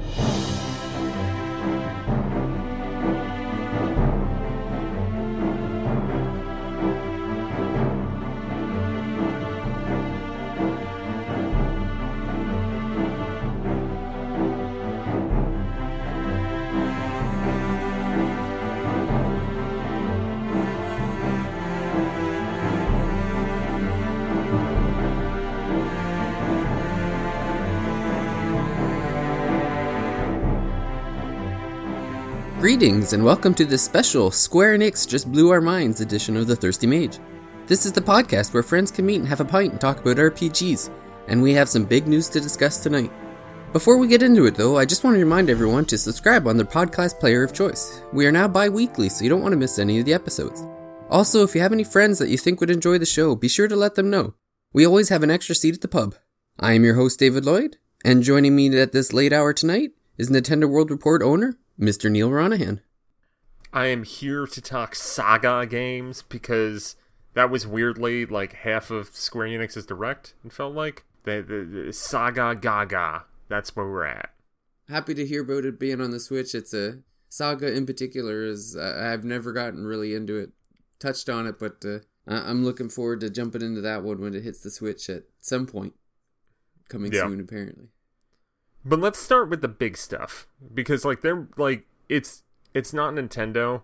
了 0.00 0.39
Greetings 32.70 33.14
and 33.14 33.24
welcome 33.24 33.52
to 33.54 33.64
this 33.64 33.82
special 33.82 34.30
Square 34.30 34.78
Enix 34.78 35.06
Just 35.06 35.32
Blew 35.32 35.50
Our 35.50 35.60
Minds 35.60 36.00
edition 36.00 36.36
of 36.36 36.46
The 36.46 36.54
Thirsty 36.54 36.86
Mage. 36.86 37.18
This 37.66 37.84
is 37.84 37.90
the 37.90 38.00
podcast 38.00 38.54
where 38.54 38.62
friends 38.62 38.92
can 38.92 39.04
meet 39.04 39.16
and 39.16 39.26
have 39.26 39.40
a 39.40 39.44
pint 39.44 39.72
and 39.72 39.80
talk 39.80 39.98
about 39.98 40.18
RPGs, 40.18 40.88
and 41.26 41.42
we 41.42 41.52
have 41.52 41.68
some 41.68 41.84
big 41.84 42.06
news 42.06 42.28
to 42.28 42.40
discuss 42.40 42.80
tonight. 42.80 43.10
Before 43.72 43.96
we 43.96 44.06
get 44.06 44.22
into 44.22 44.46
it 44.46 44.54
though, 44.54 44.78
I 44.78 44.84
just 44.84 45.02
want 45.02 45.16
to 45.16 45.20
remind 45.20 45.50
everyone 45.50 45.84
to 45.86 45.98
subscribe 45.98 46.46
on 46.46 46.56
their 46.56 46.64
podcast 46.64 47.18
player 47.18 47.42
of 47.42 47.52
choice. 47.52 48.04
We 48.12 48.24
are 48.24 48.30
now 48.30 48.46
bi 48.46 48.68
weekly, 48.68 49.08
so 49.08 49.24
you 49.24 49.30
don't 49.30 49.42
want 49.42 49.50
to 49.50 49.58
miss 49.58 49.80
any 49.80 49.98
of 49.98 50.04
the 50.04 50.14
episodes. 50.14 50.64
Also, 51.10 51.42
if 51.42 51.56
you 51.56 51.60
have 51.62 51.72
any 51.72 51.82
friends 51.82 52.20
that 52.20 52.28
you 52.28 52.38
think 52.38 52.60
would 52.60 52.70
enjoy 52.70 52.98
the 52.98 53.04
show, 53.04 53.34
be 53.34 53.48
sure 53.48 53.66
to 53.66 53.74
let 53.74 53.96
them 53.96 54.10
know. 54.10 54.34
We 54.72 54.86
always 54.86 55.08
have 55.08 55.24
an 55.24 55.30
extra 55.32 55.56
seat 55.56 55.74
at 55.74 55.80
the 55.80 55.88
pub. 55.88 56.14
I 56.60 56.74
am 56.74 56.84
your 56.84 56.94
host, 56.94 57.18
David 57.18 57.44
Lloyd, 57.44 57.78
and 58.04 58.22
joining 58.22 58.54
me 58.54 58.78
at 58.78 58.92
this 58.92 59.12
late 59.12 59.32
hour 59.32 59.52
tonight 59.52 59.90
is 60.16 60.30
Nintendo 60.30 60.70
World 60.70 60.92
Report 60.92 61.20
owner, 61.20 61.56
Mr. 61.80 62.10
Neil 62.10 62.30
Ronaghan. 62.30 62.80
I 63.72 63.86
am 63.86 64.02
here 64.02 64.46
to 64.46 64.60
talk 64.60 64.94
Saga 64.94 65.64
games 65.66 66.22
because 66.22 66.96
that 67.34 67.50
was 67.50 67.66
weirdly 67.66 68.26
like 68.26 68.52
half 68.52 68.90
of 68.90 69.14
Square 69.14 69.48
Enix's 69.48 69.86
direct. 69.86 70.34
It 70.44 70.52
felt 70.52 70.74
like 70.74 71.04
the, 71.24 71.42
the, 71.46 71.84
the 71.86 71.92
Saga 71.92 72.54
Gaga. 72.54 73.24
That's 73.48 73.74
where 73.74 73.86
we're 73.86 74.04
at. 74.04 74.30
Happy 74.88 75.14
to 75.14 75.26
hear 75.26 75.42
about 75.42 75.64
it 75.64 75.78
being 75.78 76.00
on 76.00 76.10
the 76.10 76.20
Switch. 76.20 76.54
It's 76.54 76.74
a 76.74 76.98
Saga 77.28 77.72
in 77.72 77.86
particular 77.86 78.44
is 78.44 78.76
uh, 78.76 79.00
I've 79.12 79.24
never 79.24 79.52
gotten 79.52 79.86
really 79.86 80.14
into 80.14 80.36
it, 80.36 80.50
touched 80.98 81.28
on 81.28 81.46
it, 81.46 81.60
but 81.60 81.82
uh, 81.84 82.00
I'm 82.26 82.64
looking 82.64 82.88
forward 82.88 83.20
to 83.20 83.30
jumping 83.30 83.62
into 83.62 83.80
that 83.80 84.02
one 84.02 84.20
when 84.20 84.34
it 84.34 84.42
hits 84.42 84.60
the 84.60 84.70
Switch 84.70 85.08
at 85.08 85.22
some 85.38 85.66
point, 85.66 85.94
coming 86.88 87.12
yeah. 87.12 87.22
soon 87.22 87.40
apparently. 87.40 87.88
But 88.84 88.98
let's 88.98 89.18
start 89.18 89.50
with 89.50 89.60
the 89.60 89.68
big 89.68 89.96
stuff 89.96 90.46
because 90.72 91.04
like 91.04 91.20
they're 91.20 91.48
like 91.56 91.86
it's 92.08 92.42
it's 92.72 92.92
not 92.92 93.14
Nintendo, 93.14 93.82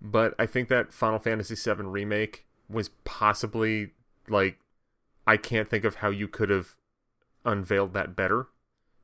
but 0.00 0.34
I 0.38 0.46
think 0.46 0.68
that 0.68 0.92
Final 0.92 1.18
Fantasy 1.18 1.54
VII 1.54 1.84
remake 1.84 2.46
was 2.68 2.90
possibly 3.04 3.92
like 4.28 4.58
I 5.26 5.36
can't 5.36 5.68
think 5.68 5.84
of 5.84 5.96
how 5.96 6.10
you 6.10 6.28
could 6.28 6.50
have 6.50 6.76
unveiled 7.44 7.94
that 7.94 8.14
better 8.14 8.48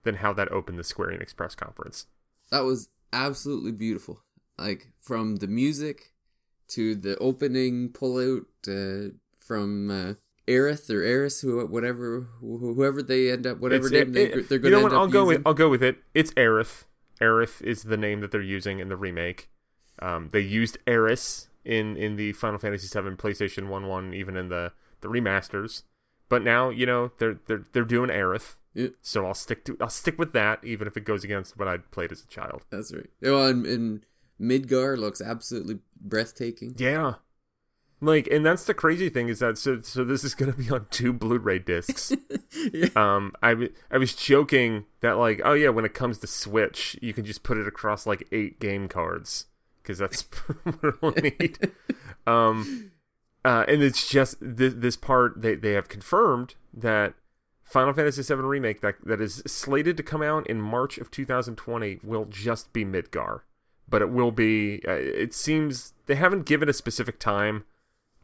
than 0.03 0.17
how 0.17 0.33
that 0.33 0.51
opened 0.51 0.79
the 0.79 0.85
Square 0.85 1.11
Enix 1.11 1.35
press 1.35 1.55
conference. 1.55 2.07
That 2.51 2.65
was 2.65 2.89
absolutely 3.13 3.73
beautiful. 3.73 4.23
Like 4.59 4.89
from 5.01 5.37
the 5.37 5.47
music 5.47 6.13
to 6.69 6.95
the 6.95 7.17
opening 7.19 7.91
pullout 7.91 8.45
uh, 8.69 9.15
from 9.39 9.91
uh, 9.91 10.15
Aerith 10.51 10.91
or 10.91 11.03
Aeris, 11.03 11.45
whatever 11.45 12.29
whoever 12.41 13.03
they 13.03 13.31
end 13.31 13.47
up 13.47 13.59
whatever 13.61 13.87
it's, 13.87 13.93
name 13.93 14.17
it, 14.17 14.49
they, 14.49 14.57
are 14.57 14.59
going 14.59 14.73
to 14.73 14.79
end 14.81 14.93
I'll 14.93 15.05
up 15.05 15.11
go 15.11 15.29
using. 15.29 15.39
with 15.39 15.47
I'll 15.47 15.55
go 15.55 15.69
with 15.69 15.83
it. 15.83 15.99
It's 16.15 16.33
Aerith. 16.33 16.85
Aerith 17.21 17.63
is 17.63 17.85
the 17.85 17.97
name 17.97 18.21
that 18.21 18.31
they're 18.31 18.43
using 18.43 18.81
in 18.81 18.89
the 18.89 18.97
remake. 18.97 19.49
Um, 20.01 20.31
they 20.33 20.41
used 20.41 20.79
Aeris 20.87 21.49
in 21.65 21.97
in 21.97 22.17
the 22.17 22.33
Final 22.33 22.59
Fantasy 22.59 22.87
VII 22.87 23.11
PlayStation 23.17 23.69
One 23.69 23.87
one, 23.87 24.13
even 24.13 24.37
in 24.37 24.49
the 24.49 24.73
the 25.01 25.09
remasters. 25.09 25.83
But 26.29 26.43
now 26.43 26.71
you 26.71 26.87
know 26.87 27.13
they're 27.19 27.39
they're 27.47 27.67
they're 27.73 27.85
doing 27.85 28.11
Aerith. 28.11 28.57
Yeah. 28.75 28.89
So 29.03 29.27
I'll 29.27 29.35
stick 29.35 29.65
to 29.67 29.77
I'll 29.81 29.89
stick 29.89 30.19
with 30.19 30.33
that, 30.33 30.65
even 30.65 30.87
if 30.87 30.97
it 30.97 31.05
goes 31.05 31.25
against 31.25 31.57
what 31.59 31.69
I 31.69 31.79
played 31.79 32.13
as 32.13 32.23
a 32.23 32.27
child. 32.27 32.65
That's 32.71 32.93
right. 32.93 33.11
Well, 33.21 33.47
and, 33.47 33.67
and 33.67 34.07
Midgar 34.41 34.97
looks 34.97 35.21
absolutely 35.21 35.81
breathtaking. 36.01 36.75
Yeah, 36.79 37.15
like, 38.01 38.27
and 38.29 38.45
that's 38.45 38.65
the 38.65 38.75
crazy 38.75 39.09
thing 39.11 39.29
is 39.29 39.41
that 39.41 39.59
so 39.59 39.81
so 39.83 40.05
this 40.05 40.25
is 40.25 40.35
gonna 40.35 40.53
be 40.53 40.71
on 40.71 40.87
two 40.91 41.13
Blu-ray 41.13 41.59
discs. 41.59 42.13
yeah. 42.73 42.89
Um, 42.97 43.33
I 43.43 43.71
I 43.91 43.99
was 43.99 44.15
joking 44.15 44.87
that 45.01 45.19
like, 45.19 45.41
oh 45.45 45.53
yeah, 45.53 45.69
when 45.69 45.85
it 45.85 45.95
comes 45.95 46.19
to 46.19 46.27
Switch, 46.27 46.97
you 47.03 47.13
can 47.13 47.25
just 47.25 47.43
put 47.43 47.59
it 47.59 47.69
across 47.69 48.07
like 48.07 48.27
eight 48.33 48.59
game 48.59 48.89
cards 48.89 49.47
because 49.83 49.99
that's 49.99 50.23
what 50.81 51.03
we'll 51.03 51.13
need. 51.13 51.59
um, 52.27 52.91
uh, 53.45 53.65
and 53.69 53.83
it's 53.83 54.09
just 54.09 54.37
this 54.41 54.75
this 54.77 54.97
part 54.97 55.43
they 55.43 55.55
they 55.55 55.73
have 55.73 55.89
confirmed 55.89 56.55
that 56.73 57.15
Final 57.63 57.93
Fantasy 57.93 58.23
VII 58.23 58.41
remake 58.41 58.81
that 58.81 58.97
that 59.05 59.21
is 59.21 59.43
slated 59.47 59.97
to 59.97 60.03
come 60.03 60.23
out 60.23 60.47
in 60.47 60.61
March 60.61 60.99
of 60.99 61.11
2020 61.11 62.01
will 62.03 62.25
just 62.25 62.73
be 62.73 62.85
Midgar, 62.85 63.43
but 63.89 64.01
it 64.03 64.11
will 64.11 64.33
be. 64.33 64.81
Uh, 64.89 64.93
it 64.93 65.35
seems 65.35 65.93
they 66.07 66.15
haven't 66.15 66.47
given 66.47 66.69
a 66.69 66.73
specific 66.73 67.19
time 67.19 67.65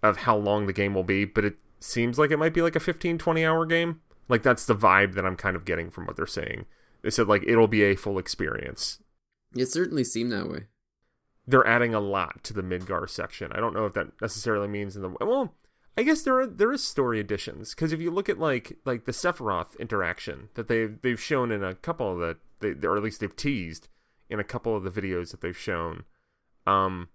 of 0.02 0.18
how 0.18 0.36
long 0.36 0.66
the 0.66 0.72
game 0.72 0.94
will 0.94 1.04
be, 1.04 1.24
but 1.24 1.44
it 1.44 1.56
seems 1.80 2.18
like 2.18 2.30
it 2.30 2.38
might 2.38 2.54
be 2.54 2.62
like 2.62 2.76
a 2.76 2.80
15 2.80 3.18
20 3.18 3.44
hour 3.44 3.66
game. 3.66 4.00
Like 4.28 4.42
that's 4.42 4.64
the 4.64 4.74
vibe 4.74 5.14
that 5.14 5.24
I'm 5.24 5.36
kind 5.36 5.56
of 5.56 5.64
getting 5.64 5.90
from 5.90 6.06
what 6.06 6.16
they're 6.16 6.26
saying. 6.26 6.66
They 7.02 7.10
said 7.10 7.28
like 7.28 7.44
it'll 7.46 7.68
be 7.68 7.82
a 7.82 7.96
full 7.96 8.18
experience. 8.18 9.02
It 9.54 9.66
certainly 9.66 10.04
seemed 10.04 10.32
that 10.32 10.48
way. 10.48 10.64
They're 11.46 11.66
adding 11.66 11.94
a 11.94 12.00
lot 12.00 12.42
to 12.44 12.52
the 12.52 12.62
Midgar 12.62 13.08
section. 13.08 13.52
I 13.52 13.60
don't 13.60 13.74
know 13.74 13.86
if 13.86 13.94
that 13.94 14.20
necessarily 14.20 14.66
means 14.66 14.96
in 14.96 15.02
the 15.02 15.10
well, 15.20 15.54
I 15.96 16.02
guess 16.02 16.22
there 16.22 16.38
are 16.40 16.46
there 16.46 16.72
is 16.72 16.82
story 16.82 17.20
additions 17.20 17.74
because 17.74 17.92
if 17.92 18.00
you 18.00 18.10
look 18.10 18.28
at 18.28 18.38
like 18.38 18.78
like 18.84 19.04
the 19.04 19.12
Sephiroth 19.12 19.78
interaction 19.78 20.48
that 20.54 20.68
they 20.68 20.86
they've 20.86 21.20
shown 21.20 21.50
in 21.50 21.62
a 21.62 21.74
couple 21.74 22.12
of 22.12 22.18
the 22.18 22.36
they 22.60 22.86
or 22.86 22.96
at 22.96 23.02
least 23.02 23.20
they've 23.20 23.34
teased 23.34 23.88
in 24.28 24.40
a 24.40 24.44
couple 24.44 24.76
of 24.76 24.82
the 24.82 24.90
videos 24.90 25.30
that 25.30 25.40
they've 25.40 25.56
shown, 25.56 26.04
um, 26.66 27.08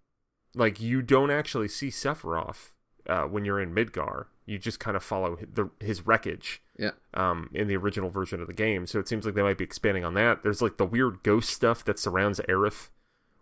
like 0.56 0.79
you 0.81 1.01
don't 1.01 1.31
actually 1.31 1.67
see 1.67 1.88
Sephiroth 1.89 2.72
uh, 3.07 3.23
when 3.23 3.45
you're 3.45 3.59
in 3.59 3.73
Midgar. 3.73 4.25
You 4.45 4.57
just 4.57 4.79
kind 4.79 4.97
of 4.97 5.03
follow 5.03 5.38
the, 5.53 5.69
his 5.79 6.06
wreckage. 6.06 6.62
Yeah. 6.78 6.91
Um, 7.13 7.50
in 7.53 7.67
the 7.67 7.78
original 7.78 8.09
version 8.09 8.41
of 8.41 8.47
the 8.47 8.53
game, 8.53 8.88
so 8.88 9.00
it 9.00 9.07
seems 9.07 9.23
like 9.23 9.35
they 9.35 9.44
might 9.44 9.57
be 9.57 9.63
expanding 9.63 10.03
on 10.03 10.16
that. 10.16 10.41
There's 10.41 10.63
like 10.63 10.78
the 10.78 10.85
weird 10.85 11.22
ghost 11.22 11.51
stuff 11.51 11.85
that 11.85 12.00
surrounds 12.00 12.40
Aerith 12.50 12.90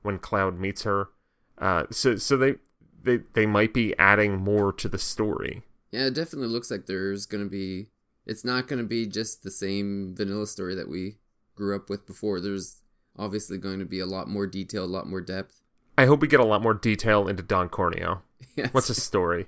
when 0.02 0.20
Cloud 0.20 0.60
meets 0.60 0.84
her. 0.84 1.10
Uh, 1.58 1.86
so 1.90 2.18
so 2.18 2.36
they 2.36 2.56
they 3.02 3.22
they 3.34 3.46
might 3.46 3.74
be 3.74 3.98
adding 3.98 4.38
more 4.38 4.74
to 4.74 4.90
the 4.90 4.98
story. 4.98 5.62
Yeah, 5.92 6.08
it 6.08 6.16
definitely 6.16 6.50
looks 6.50 6.70
like 6.70 6.86
there's 6.86 7.26
gonna 7.26 7.46
be. 7.46 7.88
It's 8.26 8.44
not 8.44 8.68
gonna 8.68 8.84
be 8.84 9.08
just 9.08 9.44
the 9.44 9.52
same 9.52 10.16
vanilla 10.16 10.46
story 10.46 10.76
that 10.76 10.90
we 10.90 11.16
grew 11.56 11.76
up 11.76 11.90
with 11.90 12.06
before. 12.06 12.42
There's 12.42 12.82
obviously 13.18 13.58
going 13.58 13.80
to 13.80 13.86
be 13.86 14.00
a 14.00 14.06
lot 14.06 14.28
more 14.28 14.48
detail, 14.48 14.86
a 14.86 14.86
lot 14.86 15.08
more 15.08 15.22
depth. 15.22 15.62
I 16.00 16.06
hope 16.06 16.22
we 16.22 16.30
get 16.30 16.40
a 16.40 16.46
lot 16.46 16.62
more 16.62 16.74
detail 16.74 17.28
into 17.28 17.44
Don 17.44 17.68
Corneo. 17.68 18.22
Yes. 18.56 18.70
What's 18.74 18.88
his 18.88 19.04
story? 19.04 19.48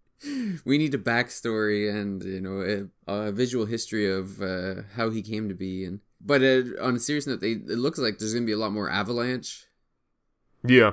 we 0.64 0.78
need 0.78 0.94
a 0.94 0.98
backstory 0.98 1.94
and 1.94 2.22
you 2.24 2.40
know 2.40 2.88
a, 3.06 3.12
a 3.12 3.30
visual 3.30 3.66
history 3.66 4.10
of 4.10 4.40
uh, 4.40 4.84
how 4.96 5.10
he 5.10 5.20
came 5.20 5.50
to 5.50 5.54
be. 5.54 5.84
And 5.84 6.00
but 6.18 6.42
uh, 6.42 6.62
on 6.80 6.96
a 6.96 6.98
serious 6.98 7.26
note, 7.26 7.42
they, 7.42 7.52
it 7.52 7.78
looks 7.78 7.98
like 7.98 8.18
there's 8.18 8.32
going 8.32 8.44
to 8.44 8.46
be 8.46 8.54
a 8.54 8.58
lot 8.58 8.72
more 8.72 8.88
Avalanche. 8.88 9.66
Yeah. 10.66 10.92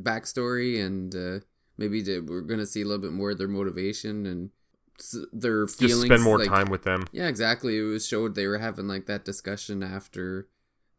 Backstory 0.00 0.82
and 0.82 1.14
uh, 1.14 1.44
maybe 1.76 2.02
to, 2.04 2.20
we're 2.20 2.40
going 2.40 2.60
to 2.60 2.66
see 2.66 2.80
a 2.80 2.86
little 2.86 3.02
bit 3.02 3.12
more 3.12 3.32
of 3.32 3.38
their 3.38 3.46
motivation 3.46 4.24
and 4.24 4.50
their 5.34 5.66
feelings. 5.66 5.96
Just 5.96 6.06
spend 6.06 6.22
more 6.22 6.38
like, 6.38 6.48
time 6.48 6.70
with 6.70 6.84
them. 6.84 7.04
Yeah, 7.12 7.28
exactly. 7.28 7.76
It 7.76 7.82
was 7.82 8.08
showed 8.08 8.34
they 8.34 8.46
were 8.46 8.58
having 8.58 8.88
like 8.88 9.04
that 9.04 9.26
discussion 9.26 9.82
after 9.82 10.48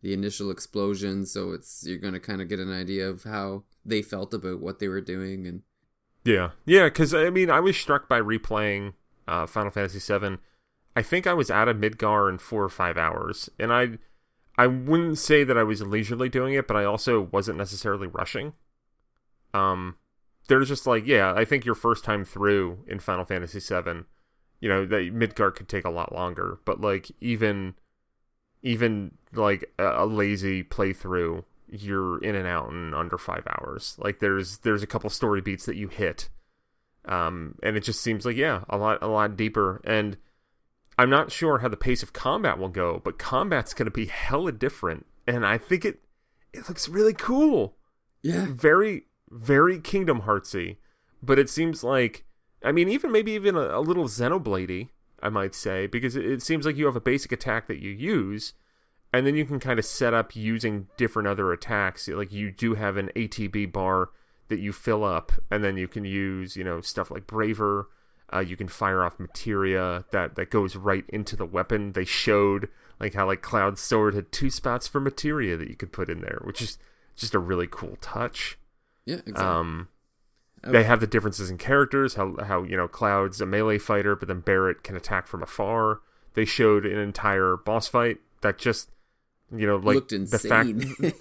the 0.01 0.13
initial 0.13 0.49
explosion, 0.51 1.25
so 1.25 1.51
it's 1.51 1.83
you're 1.85 1.97
going 1.97 2.13
to 2.13 2.19
kind 2.19 2.41
of 2.41 2.49
get 2.49 2.59
an 2.59 2.71
idea 2.71 3.07
of 3.07 3.23
how 3.23 3.63
they 3.85 4.01
felt 4.01 4.33
about 4.33 4.59
what 4.59 4.79
they 4.79 4.87
were 4.87 5.01
doing 5.01 5.47
and 5.47 5.61
yeah, 6.23 6.51
yeah, 6.65 6.85
because 6.85 7.13
I 7.13 7.29
mean, 7.29 7.49
I 7.49 7.59
was 7.59 7.77
struck 7.77 8.07
by 8.07 8.21
replaying 8.21 8.93
uh, 9.27 9.47
Final 9.47 9.71
Fantasy 9.71 9.99
VII. 9.99 10.37
I 10.95 11.01
think 11.01 11.25
I 11.25 11.33
was 11.33 11.49
out 11.49 11.67
of 11.67 11.77
Midgar 11.77 12.29
in 12.29 12.37
four 12.37 12.63
or 12.63 12.69
five 12.69 12.97
hours, 12.97 13.49
and 13.59 13.73
I, 13.73 13.97
I 14.57 14.67
wouldn't 14.67 15.17
say 15.17 15.43
that 15.43 15.57
I 15.57 15.63
was 15.63 15.81
leisurely 15.81 16.29
doing 16.29 16.53
it, 16.53 16.67
but 16.67 16.77
I 16.77 16.83
also 16.83 17.21
wasn't 17.31 17.57
necessarily 17.57 18.07
rushing. 18.07 18.53
Um, 19.53 19.95
there's 20.47 20.67
just 20.67 20.85
like, 20.85 21.07
yeah, 21.07 21.33
I 21.33 21.45
think 21.45 21.65
your 21.65 21.75
first 21.75 22.03
time 22.03 22.23
through 22.23 22.83
in 22.87 22.99
Final 22.99 23.25
Fantasy 23.25 23.59
VII, 23.59 24.03
you 24.59 24.69
know, 24.69 24.85
that 24.85 25.15
Midgar 25.15 25.55
could 25.55 25.67
take 25.67 25.85
a 25.85 25.89
lot 25.89 26.13
longer, 26.13 26.59
but 26.65 26.79
like 26.81 27.09
even, 27.19 27.75
even 28.63 29.11
like 29.33 29.71
a, 29.79 30.03
a 30.03 30.05
lazy 30.05 30.63
playthrough 30.63 31.43
you're 31.73 32.21
in 32.21 32.35
and 32.35 32.45
out 32.45 32.69
in 32.69 32.93
under 32.93 33.17
five 33.17 33.47
hours. 33.47 33.95
Like 33.97 34.19
there's 34.19 34.57
there's 34.59 34.83
a 34.83 34.87
couple 34.87 35.09
story 35.09 35.39
beats 35.41 35.65
that 35.65 35.77
you 35.77 35.87
hit, 35.87 36.27
um, 37.05 37.55
and 37.63 37.77
it 37.77 37.81
just 37.81 38.01
seems 38.01 38.25
like 38.25 38.35
yeah, 38.35 38.63
a 38.69 38.77
lot 38.77 38.99
a 39.01 39.07
lot 39.07 39.37
deeper. 39.37 39.81
And 39.85 40.17
I'm 40.97 41.09
not 41.09 41.31
sure 41.31 41.59
how 41.59 41.69
the 41.69 41.77
pace 41.77 42.03
of 42.03 42.11
combat 42.11 42.59
will 42.59 42.69
go, 42.69 43.01
but 43.03 43.17
combat's 43.17 43.73
going 43.73 43.85
to 43.85 43.91
be 43.91 44.07
hella 44.07 44.51
different 44.51 45.05
and 45.27 45.45
I 45.45 45.57
think 45.57 45.85
it 45.85 45.99
it 46.53 46.67
looks 46.67 46.89
really 46.89 47.13
cool. 47.13 47.75
Yeah. 48.21 48.47
Very 48.49 49.05
very 49.29 49.79
Kingdom 49.79 50.23
Heartsy, 50.23 50.77
but 51.23 51.39
it 51.39 51.49
seems 51.49 51.83
like 51.83 52.25
I 52.63 52.71
mean 52.71 52.89
even 52.89 53.11
maybe 53.11 53.31
even 53.31 53.55
a, 53.55 53.79
a 53.79 53.81
little 53.81 54.05
Xenobladey, 54.05 54.89
I 55.21 55.29
might 55.29 55.55
say, 55.55 55.87
because 55.87 56.15
it, 56.15 56.41
seems 56.41 56.65
like 56.65 56.77
you 56.77 56.85
have 56.85 56.95
a 56.95 57.01
basic 57.01 57.31
attack 57.31 57.67
that 57.67 57.79
you 57.79 57.91
use, 57.91 58.53
and 59.13 59.25
then 59.25 59.35
you 59.35 59.45
can 59.45 59.59
kind 59.59 59.79
of 59.79 59.85
set 59.85 60.13
up 60.13 60.35
using 60.35 60.87
different 60.97 61.27
other 61.27 61.51
attacks. 61.51 62.07
Like 62.07 62.31
you 62.31 62.51
do 62.51 62.75
have 62.75 62.97
an 62.97 63.09
ATB 63.15 63.71
bar 63.71 64.09
that 64.49 64.59
you 64.59 64.73
fill 64.73 65.03
up, 65.03 65.31
and 65.49 65.63
then 65.63 65.77
you 65.77 65.87
can 65.87 66.05
use 66.05 66.55
you 66.55 66.63
know 66.63 66.81
stuff 66.81 67.11
like 67.11 67.27
Braver. 67.27 67.89
Uh, 68.33 68.39
you 68.39 68.55
can 68.55 68.69
fire 68.69 69.03
off 69.03 69.19
materia 69.19 70.05
that 70.11 70.35
that 70.35 70.49
goes 70.49 70.75
right 70.75 71.05
into 71.09 71.35
the 71.35 71.45
weapon. 71.45 71.91
They 71.91 72.05
showed 72.05 72.69
like 72.99 73.13
how 73.13 73.27
like 73.27 73.41
Cloud 73.41 73.77
Sword 73.77 74.13
had 74.13 74.31
two 74.31 74.49
spots 74.49 74.87
for 74.87 74.99
materia 74.99 75.57
that 75.57 75.69
you 75.69 75.75
could 75.75 75.91
put 75.91 76.09
in 76.09 76.21
there, 76.21 76.39
which 76.43 76.61
is 76.61 76.77
just 77.15 77.33
a 77.33 77.39
really 77.39 77.67
cool 77.69 77.97
touch. 77.99 78.57
Yeah, 79.05 79.17
exactly. 79.17 79.43
Um, 79.43 79.87
they 80.63 80.83
have 80.83 80.99
the 80.99 81.07
differences 81.07 81.49
in 81.49 81.57
characters. 81.57 82.15
How 82.15 82.35
how 82.43 82.63
you 82.63 82.77
know 82.77 82.87
Cloud's 82.87 83.41
a 83.41 83.45
melee 83.45 83.77
fighter, 83.77 84.15
but 84.15 84.27
then 84.27 84.41
Barret 84.41 84.83
can 84.83 84.95
attack 84.95 85.27
from 85.27 85.41
afar. 85.43 86.01
They 86.33 86.45
showed 86.45 86.85
an 86.85 86.97
entire 86.97 87.57
boss 87.57 87.87
fight 87.87 88.17
that 88.41 88.57
just 88.57 88.89
you 89.53 89.67
know 89.67 89.75
like 89.77 89.95
Looked 89.95 90.09
the 90.09 90.39
fact 90.39 90.69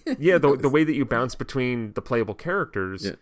yeah 0.21 0.39
the 0.39 0.57
the 0.61 0.69
way 0.69 0.85
that 0.85 0.95
you 0.95 1.05
bounce 1.05 1.35
between 1.35 1.93
the 1.95 2.03
playable 2.03 2.35
characters 2.35 3.05
Yeah. 3.07 3.13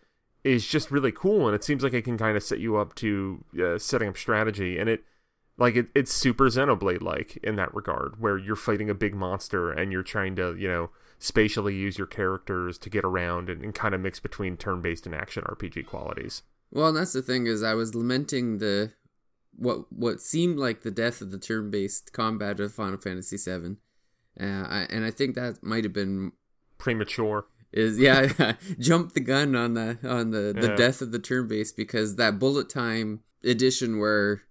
is 0.44 0.66
just 0.66 0.90
really 0.90 1.12
cool, 1.12 1.46
and 1.46 1.54
it 1.54 1.64
seems 1.64 1.82
like 1.82 1.92
it 1.94 2.02
can 2.02 2.18
kind 2.18 2.36
of 2.36 2.42
set 2.42 2.58
you 2.60 2.76
up 2.76 2.94
to 2.96 3.44
uh, 3.62 3.78
setting 3.78 4.08
up 4.08 4.18
strategy, 4.18 4.78
and 4.78 4.88
it 4.90 5.04
like 5.56 5.76
it, 5.76 5.86
it's 5.94 6.12
super 6.12 6.46
Xenoblade 6.48 7.00
like 7.02 7.36
in 7.42 7.56
that 7.56 7.74
regard, 7.74 8.20
where 8.20 8.36
you're 8.36 8.54
fighting 8.56 8.90
a 8.90 8.94
big 8.94 9.14
monster 9.14 9.70
and 9.72 9.92
you're 9.92 10.02
trying 10.02 10.36
to 10.36 10.54
you 10.56 10.68
know 10.68 10.90
spatially 11.18 11.74
use 11.74 11.98
your 11.98 12.06
characters 12.06 12.78
to 12.78 12.90
get 12.90 13.04
around 13.04 13.48
and, 13.50 13.62
and 13.62 13.74
kind 13.74 13.94
of 13.94 14.00
mix 14.00 14.20
between 14.20 14.56
turn-based 14.56 15.04
and 15.06 15.14
action 15.14 15.42
RPG 15.44 15.86
qualities. 15.86 16.42
Well, 16.70 16.92
that's 16.92 17.12
the 17.12 17.22
thing 17.22 17.46
is 17.46 17.62
I 17.62 17.74
was 17.74 17.94
lamenting 17.94 18.58
the 18.58 18.92
what 19.56 19.92
what 19.92 20.20
seemed 20.20 20.58
like 20.58 20.82
the 20.82 20.90
death 20.90 21.20
of 21.20 21.30
the 21.30 21.38
turn-based 21.38 22.12
combat 22.12 22.60
of 22.60 22.72
Final 22.72 22.98
Fantasy 22.98 23.36
VII, 23.36 23.76
uh, 24.40 24.44
I, 24.68 24.86
and 24.90 25.04
I 25.04 25.10
think 25.10 25.34
that 25.34 25.62
might 25.62 25.82
have 25.84 25.92
been 25.92 26.32
Premature. 26.78 27.46
is 27.72 27.98
yeah 27.98 28.52
jump 28.78 29.14
the 29.14 29.20
gun 29.20 29.56
on 29.56 29.74
the 29.74 29.98
on 30.08 30.30
the 30.30 30.54
the 30.56 30.68
Yeah. 30.68 30.76
death 30.76 31.02
of 31.02 31.10
the 31.10 31.18
turn-based 31.18 31.76
because 31.76 32.14
that 32.16 32.38
bullet 32.38 32.68
time 32.68 33.20
edition 33.42 33.98
where 33.98 34.42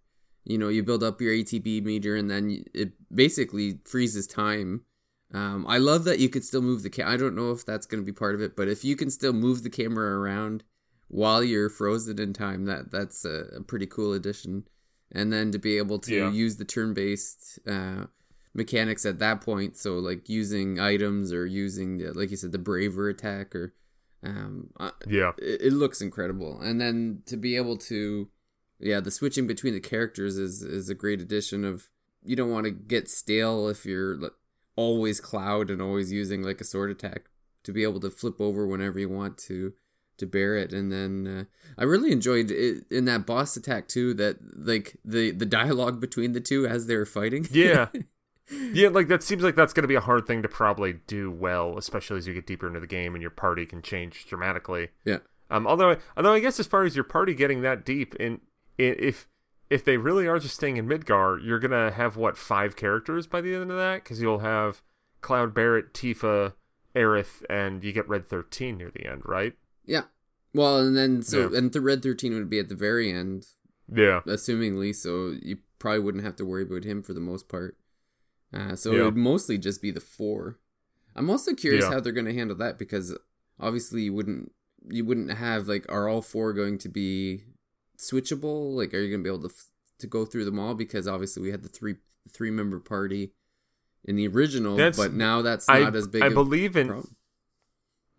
you 0.44 0.58
know 0.58 0.68
you 0.68 0.84
build 0.84 1.04
up 1.04 1.22
your 1.22 1.32
ATB 1.34 1.84
meter 1.84 2.16
and 2.16 2.30
then 2.30 2.66
it 2.74 2.92
basically 3.14 3.80
freezes 3.86 4.28
time. 4.28 4.82
Um, 5.34 5.66
I 5.68 5.78
love 5.78 6.06
that 6.06 6.20
you 6.20 6.30
could 6.30 6.46
still 6.46 6.62
move 6.62 6.84
the 6.84 6.90
cam. 6.90 7.08
I 7.08 7.18
don't 7.18 7.36
know 7.36 7.52
if 7.52 7.66
that's 7.66 7.86
going 7.86 8.02
to 8.02 8.06
be 8.06 8.14
part 8.14 8.34
of 8.34 8.42
it, 8.42 8.56
but 8.56 8.68
if 8.70 8.86
you 8.86 8.96
can 8.96 9.10
still 9.10 9.34
move 9.34 9.64
the 9.64 9.70
camera 9.70 10.18
around 10.18 10.64
while 11.10 11.44
you're 11.44 11.70
frozen 11.70 12.20
in 12.20 12.34
time, 12.34 12.66
that 12.66 12.92
that's 12.92 13.26
a, 13.26 13.48
a 13.58 13.62
pretty 13.62 13.86
cool 13.88 14.14
addition. 14.14 14.68
And 15.12 15.32
then 15.32 15.52
to 15.52 15.60
be 15.60 15.78
able 15.78 16.00
to 16.00 16.16
Yeah. 16.16 16.32
use 16.32 16.58
the 16.58 16.66
turn-based 16.66 17.60
uh, 17.68 18.06
mechanics 18.54 19.06
at 19.06 19.20
that 19.20 19.42
point, 19.42 19.78
so 19.78 19.96
like 20.00 20.30
using 20.30 20.80
items 20.80 21.34
or 21.34 21.46
using, 21.46 21.98
the, 21.98 22.14
like 22.14 22.32
you 22.32 22.38
said, 22.38 22.52
the 22.52 22.58
braver 22.58 23.10
attack 23.10 23.56
or 23.56 23.74
um, 24.24 24.70
uh, 24.80 24.92
Yeah. 25.08 25.32
it, 25.38 25.62
it 25.62 25.74
looks 25.74 26.02
incredible. 26.02 26.60
And 26.62 26.80
then 26.82 27.22
to 27.28 27.38
be 27.38 27.56
able 27.56 27.78
to, 27.78 28.30
yeah, 28.80 29.00
the 29.00 29.12
switching 29.12 29.46
between 29.48 29.74
the 29.74 29.80
characters 29.80 30.38
is 30.38 30.62
is 30.62 30.90
a 30.90 30.96
great 30.96 31.22
addition. 31.22 31.64
Of 31.66 31.90
you 32.24 32.36
don't 32.36 32.52
want 32.52 32.66
to 32.66 32.72
get 32.72 33.10
stale 33.10 33.68
if 33.68 33.86
you're 33.86 34.18
always 34.78 35.20
cloud 35.20 35.70
and 35.70 35.82
always 35.82 36.12
using 36.14 36.42
like 36.42 36.62
a 36.62 36.64
sword 36.64 36.90
attack 36.90 37.24
to 37.64 37.74
be 37.74 37.84
able 37.84 38.00
to 38.00 38.10
flip 38.10 38.40
over 38.40 38.66
whenever 38.66 38.98
you 38.98 39.10
want 39.10 39.38
to 39.38 39.74
to 40.18 40.26
Barret 40.26 40.72
and 40.74 40.92
then 40.92 41.28
uh, 41.28 41.44
i 41.78 41.84
really 41.84 42.12
enjoyed 42.12 42.50
it 42.50 42.86
in 42.90 43.06
that 43.06 43.26
boss 43.28 43.56
attack 43.58 43.88
too 43.88 44.14
that 44.16 44.38
like 44.58 44.96
the 45.06 45.30
the 45.32 45.46
dialogue 45.46 46.00
between 46.00 46.32
the 46.32 46.40
two 46.40 46.66
as 46.66 46.88
they're 46.88 47.06
fighting 47.06 47.46
Yeah. 47.52 47.90
Yeah, 48.50 48.88
like 48.90 49.10
that 49.10 49.24
seems 49.24 49.44
like 49.44 49.56
that's 49.56 49.74
going 49.74 49.84
to 49.84 49.90
be 49.90 49.96
a 49.96 50.00
hard 50.00 50.26
thing 50.26 50.42
to 50.42 50.48
probably 50.48 50.94
do 51.06 51.30
well, 51.30 51.78
especially 51.78 52.18
as 52.18 52.28
you 52.28 52.34
get 52.34 52.48
deeper 52.48 52.66
into 52.66 52.80
the 52.80 52.88
game 52.88 53.14
and 53.14 53.22
your 53.22 53.30
party 53.30 53.66
can 53.66 53.82
change 53.82 54.26
dramatically. 54.26 54.88
yeah 55.04 55.18
Um, 55.52 55.68
although, 55.68 55.98
although 56.16 56.34
I 56.34 56.40
guess 56.40 56.58
as 56.58 56.66
far 56.66 56.84
as 56.86 56.96
your 56.96 57.04
party 57.04 57.34
getting 57.36 57.62
that 57.64 57.84
deep, 57.86 58.16
in, 58.16 58.40
if 58.78 59.28
if 59.70 59.84
they 59.84 59.98
really 59.98 60.28
are 60.28 60.40
just 60.40 60.56
staying 60.56 60.78
in 60.78 60.88
Midgar, 60.88 61.44
you're 61.44 61.60
gonna 61.60 61.92
have 61.92 62.16
what 62.18 62.38
five 62.38 62.76
characters 62.76 63.28
by 63.28 63.42
the 63.42 63.54
end 63.56 63.72
of 63.72 63.78
that? 63.78 64.04
Because 64.04 64.22
you'll 64.22 64.40
have 64.40 64.82
Cloud 65.22 65.54
Barret, 65.54 65.94
Tifa, 65.94 66.54
Aerith, 66.96 67.44
and 67.50 67.84
you 67.84 67.92
get 67.94 68.08
Red 68.08 68.28
Thirteen 68.28 68.78
near 68.78 68.92
the 68.92 69.06
end, 69.06 69.22
right? 69.26 69.54
yeah 69.86 70.04
well 70.54 70.80
and 70.80 70.98
then 70.98 71.22
so 71.22 71.50
Yeah. 71.52 71.58
and 71.60 71.72
the 71.72 71.80
red 71.80 72.04
13 72.04 72.34
would 72.34 72.50
be 72.50 72.60
at 72.60 72.68
the 72.68 72.76
very 72.76 73.10
end 73.12 73.46
Yeah, 73.94 74.20
assumingly 74.26 74.94
so 74.94 75.34
you 75.42 75.60
probably 75.80 76.00
wouldn't 76.00 76.24
have 76.26 76.36
to 76.38 76.46
worry 76.46 76.64
about 76.64 76.84
him 76.84 77.02
for 77.04 77.14
the 77.14 77.22
most 77.22 77.48
part 77.48 77.78
uh, 78.54 78.76
so 78.76 78.92
it 78.94 79.04
would 79.06 79.16
mostly 79.18 79.58
just 79.58 79.82
be 79.82 79.92
the 79.92 80.02
four 80.02 80.60
i'm 81.16 81.30
also 81.30 81.54
curious 81.54 81.86
Yeah. 81.86 81.92
how 81.94 82.00
they're 82.02 82.12
going 82.12 82.26
to 82.26 82.34
handle 82.34 82.58
that 82.58 82.78
because 82.78 83.18
obviously 83.60 84.04
you 84.04 84.14
wouldn't 84.14 84.52
you 84.90 85.06
wouldn't 85.06 85.32
have 85.32 85.68
like 85.70 85.86
are 85.90 86.10
all 86.10 86.22
four 86.22 86.52
going 86.54 86.78
to 86.80 86.90
be 86.90 87.44
switchable 87.98 88.74
like 88.76 88.94
are 88.94 89.00
you 89.00 89.10
going 89.10 89.24
to 89.24 89.30
be 89.30 89.34
able 89.36 89.48
to 89.50 89.54
f- 89.54 89.70
to 90.00 90.08
go 90.08 90.26
through 90.26 90.46
them 90.46 90.60
all 90.60 90.76
because 90.76 91.08
obviously 91.08 91.42
we 91.42 91.50
had 91.52 91.64
the 91.64 91.70
three 91.70 91.96
three 92.32 92.52
member 92.52 92.80
party 92.80 93.32
in 94.06 94.16
the 94.16 94.28
original 94.28 94.76
That's- 94.76 94.98
but 94.98 95.14
now 95.14 95.42
that's 95.42 95.68
I 95.68 95.80
not 95.82 95.96
as 95.96 96.08
big 96.08 96.22
I 96.22 96.30
believe 96.30 96.76
in 96.78 96.88
problem. 96.88 97.16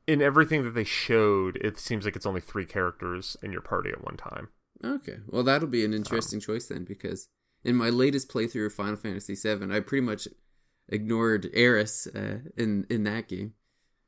in 0.06 0.20
everything 0.22 0.64
that 0.64 0.70
they 0.74 0.84
showed. 0.84 1.56
It 1.56 1.78
seems 1.78 2.04
like 2.04 2.16
it's 2.16 2.26
only 2.26 2.40
three 2.40 2.64
characters 2.64 3.36
in 3.42 3.52
your 3.52 3.60
party 3.60 3.90
at 3.90 4.02
one 4.04 4.16
time. 4.16 4.48
Okay, 4.84 5.18
well 5.26 5.42
that'll 5.42 5.68
be 5.68 5.84
an 5.84 5.92
interesting 5.94 6.40
choice 6.40 6.66
then, 6.66 6.84
because 6.84 7.28
in 7.64 7.74
my 7.76 7.90
latest 7.90 8.28
playthrough 8.30 8.66
of 8.66 8.72
Final 8.72 8.96
Fantasy 8.96 9.34
VII, 9.34 9.72
I 9.72 9.80
pretty 9.80 10.04
much 10.06 10.26
ignored 10.88 11.48
Aeris 11.54 12.06
uh, 12.14 12.38
in 12.56 12.86
in 12.88 13.04
that 13.04 13.28
game, 13.28 13.54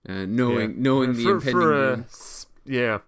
uh, 0.08 0.26
knowing 0.26 0.70
Yeah. 0.70 0.76
knowing 0.78 1.12
the 1.14 1.22
For- 1.24 1.30
impending. 1.32 1.52
for, 1.52 1.74
uh, 1.74 2.02
yeah. 2.64 2.98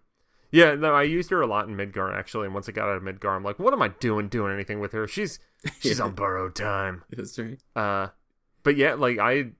Yeah, 0.52 0.74
no, 0.74 0.94
I 0.94 1.02
used 1.02 1.30
her 1.30 1.40
a 1.40 1.46
lot 1.46 1.66
in 1.66 1.76
Midgar 1.76 2.14
actually, 2.14 2.44
and 2.44 2.54
once 2.54 2.68
I 2.68 2.72
got 2.72 2.88
out 2.88 2.98
of 2.98 3.02
Midgar, 3.02 3.34
I'm 3.34 3.42
like, 3.42 3.58
what 3.58 3.72
am 3.72 3.82
I 3.82 3.88
doing 3.88 4.28
doing 4.28 4.52
anything 4.52 4.78
with 4.80 4.92
her? 4.92 5.08
She's 5.08 5.40
she's 5.80 5.98
on 5.98 6.12
borrowed 6.12 6.54
time. 6.54 7.02
That's 7.10 7.38
right. 7.38 7.58
Uh 7.74 8.08
but 8.62 8.76
yeah, 8.76 8.94
like 8.94 9.18
I 9.18 9.52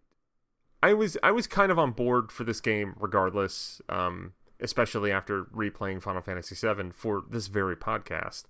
I 0.82 0.94
was 0.94 1.16
I 1.22 1.30
was 1.30 1.46
kind 1.46 1.72
of 1.72 1.78
on 1.78 1.92
board 1.92 2.30
for 2.32 2.44
this 2.44 2.60
game 2.60 2.94
regardless, 2.98 3.80
um, 3.88 4.32
especially 4.60 5.12
after 5.12 5.44
replaying 5.44 6.02
Final 6.02 6.22
Fantasy 6.22 6.54
VII 6.54 6.90
for 6.92 7.24
this 7.30 7.46
very 7.46 7.76
podcast. 7.76 8.44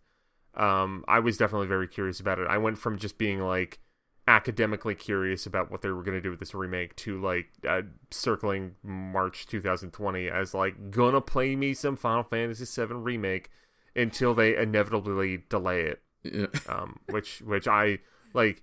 Um, 0.54 1.04
I 1.08 1.18
was 1.18 1.37
definitely 1.37 1.68
very 1.68 1.88
curious 1.88 2.20
about 2.20 2.38
it. 2.38 2.46
I 2.49 2.58
went 2.58 2.78
from 2.78 2.99
just 2.99 3.18
being 3.18 3.40
like 3.40 3.80
academically 4.29 4.95
curious 4.95 5.47
about 5.47 5.71
what 5.71 5.83
they 5.83 5.88
were 5.91 6.02
going 6.02 6.17
to 6.17 6.21
do 6.21 6.31
with 6.31 6.38
this 6.38 6.55
remake 6.55 6.95
to 6.95 7.21
like 7.21 7.47
uh, 7.69 7.83
circling 8.11 8.76
March 8.83 9.47
2020 9.47 10.29
as 10.29 10.55
like 10.55 10.91
gonna 10.91 11.21
play 11.21 11.57
me 11.57 11.75
some 11.75 11.97
Final 11.97 12.23
Fantasy 12.23 12.64
VII 12.64 12.95
remake 12.95 13.50
until 13.97 14.35
they 14.35 14.57
inevitably 14.57 15.45
delay 15.49 15.83
it 15.83 16.02
Yeah. 16.23 16.47
um, 16.69 17.00
which 17.11 17.41
which 17.43 17.67
I 17.67 17.99
like. 18.33 18.62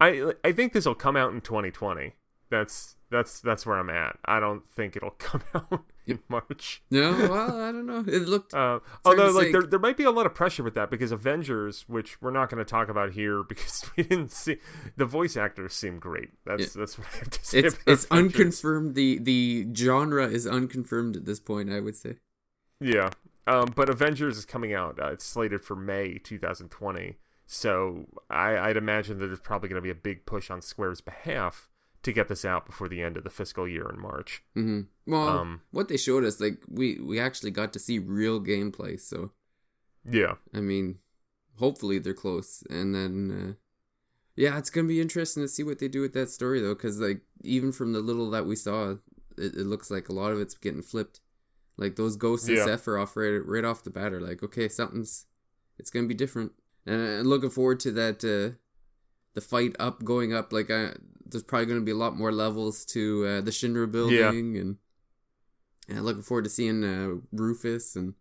I 0.00 0.32
I 0.42 0.52
think 0.52 0.72
this 0.72 0.86
will 0.86 0.94
come 0.94 1.16
out 1.16 1.32
in 1.32 1.40
2020. 1.40 2.14
That's 2.50 2.96
that's 3.10 3.40
that's 3.40 3.66
where 3.66 3.76
I'm 3.76 3.90
at. 3.90 4.18
I 4.24 4.40
don't 4.40 4.68
think 4.70 4.96
it'll 4.96 5.10
come 5.18 5.42
out 5.54 5.84
in 6.06 6.20
March. 6.28 6.82
No, 6.90 7.12
well, 7.12 7.60
I 7.60 7.72
don't 7.72 7.86
know. 7.86 8.04
It 8.06 8.28
looked. 8.28 8.54
Uh, 8.60 8.80
although 9.04 9.30
like 9.30 9.46
say. 9.46 9.52
there 9.52 9.62
there 9.62 9.78
might 9.78 9.96
be 9.96 10.04
a 10.04 10.10
lot 10.10 10.26
of 10.26 10.34
pressure 10.34 10.62
with 10.62 10.74
that 10.74 10.90
because 10.90 11.12
Avengers, 11.12 11.84
which 11.88 12.20
we're 12.20 12.30
not 12.30 12.50
going 12.50 12.58
to 12.58 12.64
talk 12.64 12.88
about 12.88 13.12
here 13.12 13.42
because 13.48 13.84
we 13.96 14.02
didn't 14.02 14.32
see 14.32 14.58
the 14.96 15.06
voice 15.06 15.36
actors 15.36 15.72
seem 15.72 15.98
great. 15.98 16.30
That's 16.44 16.74
that's 16.74 16.98
what 16.98 17.06
I 17.14 17.18
have 17.18 17.30
to 17.30 17.44
say. 17.44 17.58
It's 17.60 17.78
it's 17.86 18.06
unconfirmed. 18.10 18.94
The 18.94 19.18
the 19.18 19.68
genre 19.74 20.26
is 20.26 20.46
unconfirmed 20.46 21.16
at 21.16 21.24
this 21.24 21.40
point. 21.40 21.72
I 21.72 21.80
would 21.80 21.96
say. 21.96 22.16
Yeah. 22.80 23.10
Um, 23.46 23.72
but 23.74 23.88
Avengers 23.88 24.36
is 24.36 24.44
coming 24.44 24.74
out. 24.74 24.98
Uh, 25.00 25.12
it's 25.12 25.24
slated 25.24 25.64
for 25.64 25.74
May 25.74 26.18
2020. 26.18 27.16
So 27.46 28.06
I, 28.28 28.56
I'd 28.56 28.76
imagine 28.76 29.18
that 29.18 29.26
there's 29.26 29.40
probably 29.40 29.68
going 29.68 29.82
to 29.82 29.84
be 29.84 29.90
a 29.90 29.94
big 29.94 30.24
push 30.24 30.50
on 30.50 30.62
Square's 30.62 31.00
behalf 31.00 31.69
to 32.02 32.12
get 32.12 32.28
this 32.28 32.44
out 32.44 32.66
before 32.66 32.88
the 32.88 33.02
end 33.02 33.16
of 33.16 33.24
the 33.24 33.30
fiscal 33.30 33.68
year 33.68 33.88
in 33.88 34.00
March. 34.00 34.42
hmm 34.54 34.82
Well, 35.06 35.28
Um, 35.28 35.60
what 35.70 35.88
they 35.88 35.96
showed 35.96 36.24
us, 36.24 36.40
like 36.40 36.62
we 36.68 36.98
we 37.00 37.20
actually 37.20 37.50
got 37.50 37.72
to 37.72 37.78
see 37.78 37.98
real 37.98 38.40
gameplay. 38.40 38.98
So 38.98 39.32
Yeah. 40.04 40.36
I 40.54 40.60
mean, 40.60 40.98
hopefully 41.56 41.98
they're 41.98 42.14
close, 42.14 42.62
and 42.70 42.94
then 42.94 43.14
uh, 43.30 43.52
yeah, 44.36 44.56
it's 44.58 44.70
gonna 44.70 44.88
be 44.88 45.00
interesting 45.00 45.42
to 45.42 45.48
see 45.48 45.62
what 45.62 45.78
they 45.78 45.88
do 45.88 46.00
with 46.00 46.14
that 46.14 46.30
story 46.30 46.60
though, 46.60 46.74
because 46.74 46.98
like 47.00 47.20
even 47.42 47.72
from 47.72 47.92
the 47.92 48.00
little 48.00 48.30
that 48.30 48.46
we 48.46 48.56
saw, 48.56 48.92
it, 49.36 49.54
it 49.54 49.66
looks 49.66 49.90
like 49.90 50.08
a 50.08 50.12
lot 50.14 50.32
of 50.32 50.40
it's 50.40 50.54
getting 50.56 50.82
flipped. 50.82 51.20
Like 51.76 51.96
those 51.96 52.16
ghosts 52.16 52.48
and 52.48 52.56
Yeah. 52.56 52.66
Sephiroth 52.66 53.16
right 53.16 53.44
right 53.46 53.64
off 53.64 53.84
the 53.84 53.90
bat 53.90 54.12
are 54.12 54.20
like, 54.20 54.42
okay, 54.42 54.68
something's 54.68 55.26
it's 55.78 55.90
gonna 55.90 56.06
be 56.08 56.14
different, 56.14 56.52
and 56.86 57.00
I'm 57.02 57.26
looking 57.26 57.50
forward 57.50 57.80
to 57.80 57.90
that 57.92 58.24
uh, 58.24 58.56
the 59.34 59.40
fight 59.40 59.74
up, 59.78 60.04
going 60.04 60.34
up. 60.34 60.52
Like, 60.52 60.70
uh, 60.70 60.92
there's 61.24 61.44
probably 61.44 61.66
going 61.66 61.80
to 61.80 61.84
be 61.84 61.92
a 61.92 61.96
lot 61.96 62.16
more 62.16 62.32
levels 62.32 62.84
to 62.86 63.26
uh, 63.26 63.40
the 63.40 63.50
Shinra 63.50 63.90
building, 63.90 64.56
and 64.56 64.76
yeah, 65.88 66.00
looking 66.00 66.22
forward 66.22 66.44
to 66.44 66.50
seeing 66.50 66.84
uh, 66.84 67.20
Rufus, 67.32 67.96
and 67.96 68.14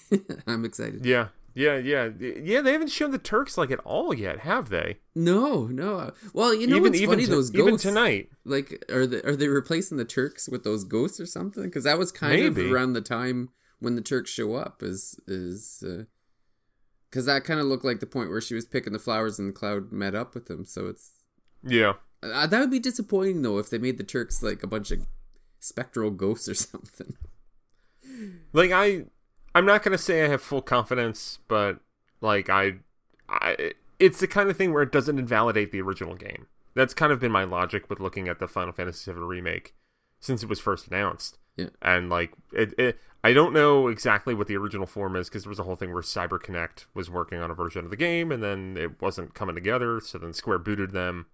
I'm 0.46 0.64
excited. 0.64 1.04
Yeah, 1.04 1.28
yeah, 1.54 1.76
yeah, 1.76 2.08
yeah. 2.18 2.60
They 2.60 2.72
haven't 2.72 2.90
shown 2.90 3.10
the 3.10 3.18
Turks 3.18 3.58
like 3.58 3.70
at 3.70 3.80
all 3.80 4.14
yet, 4.14 4.40
have 4.40 4.68
they? 4.68 4.98
No, 5.14 5.66
no. 5.66 6.12
Well, 6.32 6.54
you 6.54 6.66
know 6.66 6.76
even, 6.76 6.90
what's 6.90 7.00
even 7.00 7.14
funny? 7.16 7.26
Those 7.26 7.54
even 7.54 7.70
ghosts, 7.70 7.82
tonight, 7.82 8.30
like, 8.44 8.84
are 8.90 9.06
they 9.06 9.22
are 9.22 9.36
they 9.36 9.48
replacing 9.48 9.98
the 9.98 10.04
Turks 10.04 10.48
with 10.48 10.64
those 10.64 10.84
ghosts 10.84 11.20
or 11.20 11.26
something? 11.26 11.64
Because 11.64 11.84
that 11.84 11.98
was 11.98 12.12
kind 12.12 12.42
Maybe. 12.42 12.66
of 12.66 12.72
around 12.72 12.94
the 12.94 13.00
time 13.00 13.50
when 13.80 13.96
the 13.96 14.02
Turks 14.02 14.30
show 14.30 14.54
up. 14.54 14.82
Is 14.82 15.18
is 15.26 15.84
because 17.12 17.26
that 17.26 17.44
kind 17.44 17.60
of 17.60 17.66
looked 17.66 17.84
like 17.84 18.00
the 18.00 18.06
point 18.06 18.30
where 18.30 18.40
she 18.40 18.54
was 18.54 18.64
picking 18.64 18.94
the 18.94 18.98
flowers 18.98 19.38
and 19.38 19.50
the 19.50 19.52
Cloud 19.52 19.92
met 19.92 20.14
up 20.14 20.34
with 20.34 20.46
them. 20.46 20.64
So 20.64 20.86
it's 20.86 21.10
yeah. 21.62 21.94
Uh, 22.22 22.46
that 22.46 22.58
would 22.58 22.70
be 22.70 22.78
disappointing 22.78 23.42
though 23.42 23.58
if 23.58 23.68
they 23.68 23.78
made 23.78 23.98
the 23.98 24.04
Turks 24.04 24.42
like 24.42 24.62
a 24.62 24.66
bunch 24.66 24.90
of 24.90 25.06
spectral 25.60 26.10
ghosts 26.10 26.48
or 26.48 26.54
something. 26.54 27.16
Like 28.54 28.72
I 28.72 29.04
I'm 29.54 29.66
not 29.66 29.82
gonna 29.82 29.98
say 29.98 30.24
I 30.24 30.28
have 30.28 30.40
full 30.40 30.62
confidence, 30.62 31.38
but 31.48 31.80
like 32.22 32.48
I, 32.48 32.76
I, 33.28 33.74
it's 33.98 34.20
the 34.20 34.26
kind 34.26 34.48
of 34.48 34.56
thing 34.56 34.72
where 34.72 34.82
it 34.82 34.92
doesn't 34.92 35.18
invalidate 35.18 35.70
the 35.70 35.82
original 35.82 36.14
game. 36.14 36.46
That's 36.74 36.94
kind 36.94 37.12
of 37.12 37.20
been 37.20 37.32
my 37.32 37.44
logic 37.44 37.90
with 37.90 38.00
looking 38.00 38.26
at 38.28 38.38
the 38.38 38.48
Final 38.48 38.72
Fantasy 38.72 39.12
VII 39.12 39.18
remake 39.18 39.74
since 40.18 40.42
it 40.42 40.48
was 40.48 40.60
first 40.60 40.88
announced. 40.88 41.36
Yeah. 41.56 41.66
And 41.82 42.08
like 42.08 42.32
it, 42.52 42.72
it 42.78 42.98
I 43.24 43.32
don't 43.32 43.52
know 43.52 43.86
exactly 43.86 44.34
what 44.34 44.48
the 44.48 44.56
original 44.56 44.86
form 44.86 45.14
is 45.14 45.28
because 45.28 45.44
there 45.44 45.50
was 45.50 45.60
a 45.60 45.62
whole 45.62 45.76
thing 45.76 45.92
where 45.92 46.02
CyberConnect 46.02 46.86
was 46.92 47.08
working 47.08 47.40
on 47.40 47.50
a 47.50 47.54
version 47.54 47.84
of 47.84 47.90
the 47.90 47.96
game 47.96 48.32
and 48.32 48.42
then 48.42 48.76
it 48.76 49.00
wasn't 49.00 49.34
coming 49.34 49.54
together. 49.54 50.00
So 50.00 50.18
then 50.18 50.32
Square 50.32 50.58
booted 50.60 50.90
them, 50.90 51.26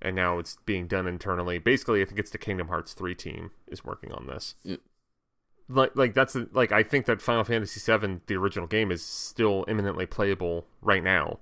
and 0.00 0.14
now 0.14 0.38
it's 0.38 0.56
being 0.66 0.86
done 0.86 1.06
internally. 1.08 1.58
Basically, 1.58 2.00
I 2.00 2.04
think 2.04 2.20
it's 2.20 2.30
the 2.30 2.38
Kingdom 2.38 2.68
Hearts 2.68 2.92
three 2.92 3.14
team 3.14 3.50
is 3.66 3.84
working 3.84 4.12
on 4.12 4.26
this. 4.26 4.54
Like 5.68 5.96
like 5.96 6.14
that's 6.14 6.34
the, 6.34 6.48
like 6.52 6.70
I 6.70 6.84
think 6.84 7.06
that 7.06 7.20
Final 7.20 7.42
Fantasy 7.42 7.80
VII, 7.80 8.20
the 8.26 8.36
original 8.36 8.68
game, 8.68 8.92
is 8.92 9.04
still 9.04 9.64
imminently 9.66 10.06
playable 10.06 10.66
right 10.80 11.02
now. 11.02 11.40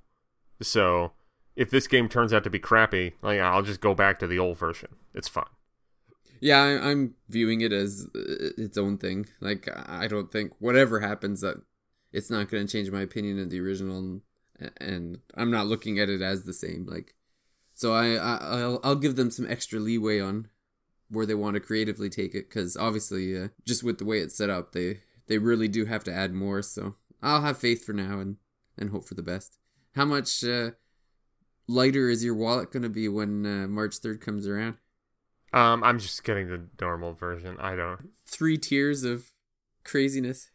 So 0.62 1.12
if 1.56 1.68
this 1.68 1.86
game 1.86 2.08
turns 2.08 2.32
out 2.32 2.42
to 2.44 2.50
be 2.50 2.58
crappy, 2.58 3.12
like 3.20 3.38
I'll 3.38 3.62
just 3.62 3.82
go 3.82 3.94
back 3.94 4.18
to 4.20 4.26
the 4.26 4.38
old 4.38 4.56
version. 4.56 4.96
It's 5.14 5.28
fine. 5.28 5.44
Yeah, 6.44 6.60
I, 6.60 6.90
am 6.90 7.14
viewing 7.30 7.62
it 7.62 7.72
as 7.72 8.06
uh, 8.14 8.50
its 8.58 8.76
own 8.76 8.98
thing. 8.98 9.24
Like 9.40 9.66
I 9.88 10.06
don't 10.08 10.30
think 10.30 10.52
whatever 10.58 11.00
happens 11.00 11.40
that 11.40 11.56
it's 12.12 12.28
not 12.28 12.50
going 12.50 12.66
to 12.66 12.70
change 12.70 12.90
my 12.90 13.00
opinion 13.00 13.38
of 13.38 13.48
the 13.48 13.60
original, 13.60 14.20
and 14.78 15.20
I'm 15.34 15.50
not 15.50 15.68
looking 15.68 15.98
at 15.98 16.10
it 16.10 16.20
as 16.20 16.44
the 16.44 16.52
same. 16.52 16.84
Like, 16.84 17.14
so 17.72 17.94
I, 17.94 18.16
I 18.16 18.36
I'll 18.60 18.80
I'll 18.84 18.94
give 18.94 19.16
them 19.16 19.30
some 19.30 19.50
extra 19.50 19.80
leeway 19.80 20.20
on 20.20 20.48
where 21.08 21.24
they 21.24 21.34
want 21.34 21.54
to 21.54 21.60
creatively 21.60 22.10
take 22.10 22.34
it 22.34 22.50
because 22.50 22.76
obviously 22.76 23.40
uh, 23.40 23.48
just 23.64 23.82
with 23.82 23.96
the 23.96 24.04
way 24.04 24.18
it's 24.18 24.36
set 24.36 24.50
up 24.50 24.72
they 24.72 25.00
they 25.28 25.38
really 25.38 25.68
do 25.68 25.86
have 25.86 26.04
to 26.04 26.12
add 26.12 26.32
more 26.32 26.60
so 26.62 26.96
i'll 27.22 27.42
have 27.42 27.58
faith 27.58 27.84
for 27.84 27.92
now 27.92 28.18
and 28.18 28.36
and 28.76 28.90
hope 28.90 29.06
for 29.06 29.14
the 29.14 29.22
best 29.22 29.58
how 29.94 30.04
much 30.04 30.42
uh, 30.42 30.70
lighter 31.68 32.08
is 32.08 32.24
your 32.24 32.34
wallet 32.34 32.72
going 32.72 32.82
to 32.82 32.88
be 32.88 33.08
when 33.08 33.46
uh, 33.46 33.68
march 33.68 34.00
3rd 34.00 34.20
comes 34.20 34.48
around 34.48 34.76
um 35.54 35.82
i'm 35.82 35.98
just 35.98 36.22
getting 36.24 36.48
the 36.48 36.66
normal 36.80 37.12
version 37.12 37.56
i 37.58 37.74
don't 37.74 38.10
three 38.26 38.58
tiers 38.58 39.04
of 39.04 39.32
craziness 39.84 40.50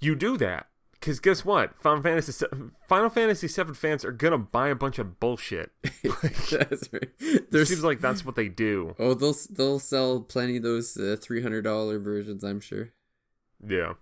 you 0.00 0.14
do 0.14 0.36
that 0.36 0.66
because 1.06 1.20
guess 1.20 1.44
what? 1.44 1.76
Final 1.78 2.02
Fantasy 2.02 2.46
Final 2.88 3.08
Fantasy 3.08 3.46
Seven 3.46 3.74
fans 3.74 4.04
are 4.04 4.10
gonna 4.10 4.38
buy 4.38 4.68
a 4.68 4.74
bunch 4.74 4.98
of 4.98 5.20
bullshit. 5.20 5.70
that's 6.02 6.92
right. 6.92 7.10
It 7.20 7.66
seems 7.66 7.84
like 7.84 8.00
that's 8.00 8.24
what 8.24 8.34
they 8.34 8.48
do. 8.48 8.96
Oh, 8.98 9.14
they'll 9.14 9.36
they'll 9.50 9.78
sell 9.78 10.20
plenty 10.20 10.56
of 10.56 10.64
those 10.64 10.96
uh, 10.96 11.16
three 11.20 11.42
hundred 11.42 11.62
dollar 11.62 11.98
versions. 11.98 12.42
I'm 12.42 12.60
sure. 12.60 12.90
Yeah. 13.64 13.94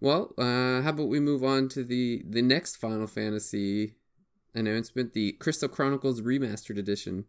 Well, 0.00 0.34
uh, 0.38 0.82
how 0.82 0.90
about 0.90 1.08
we 1.08 1.20
move 1.20 1.44
on 1.44 1.68
to 1.68 1.84
the 1.84 2.24
the 2.28 2.42
next 2.42 2.76
Final 2.76 3.06
Fantasy 3.06 3.94
announcement, 4.54 5.12
the 5.12 5.32
Crystal 5.32 5.68
Chronicles 5.68 6.20
Remastered 6.20 6.78
Edition. 6.78 7.26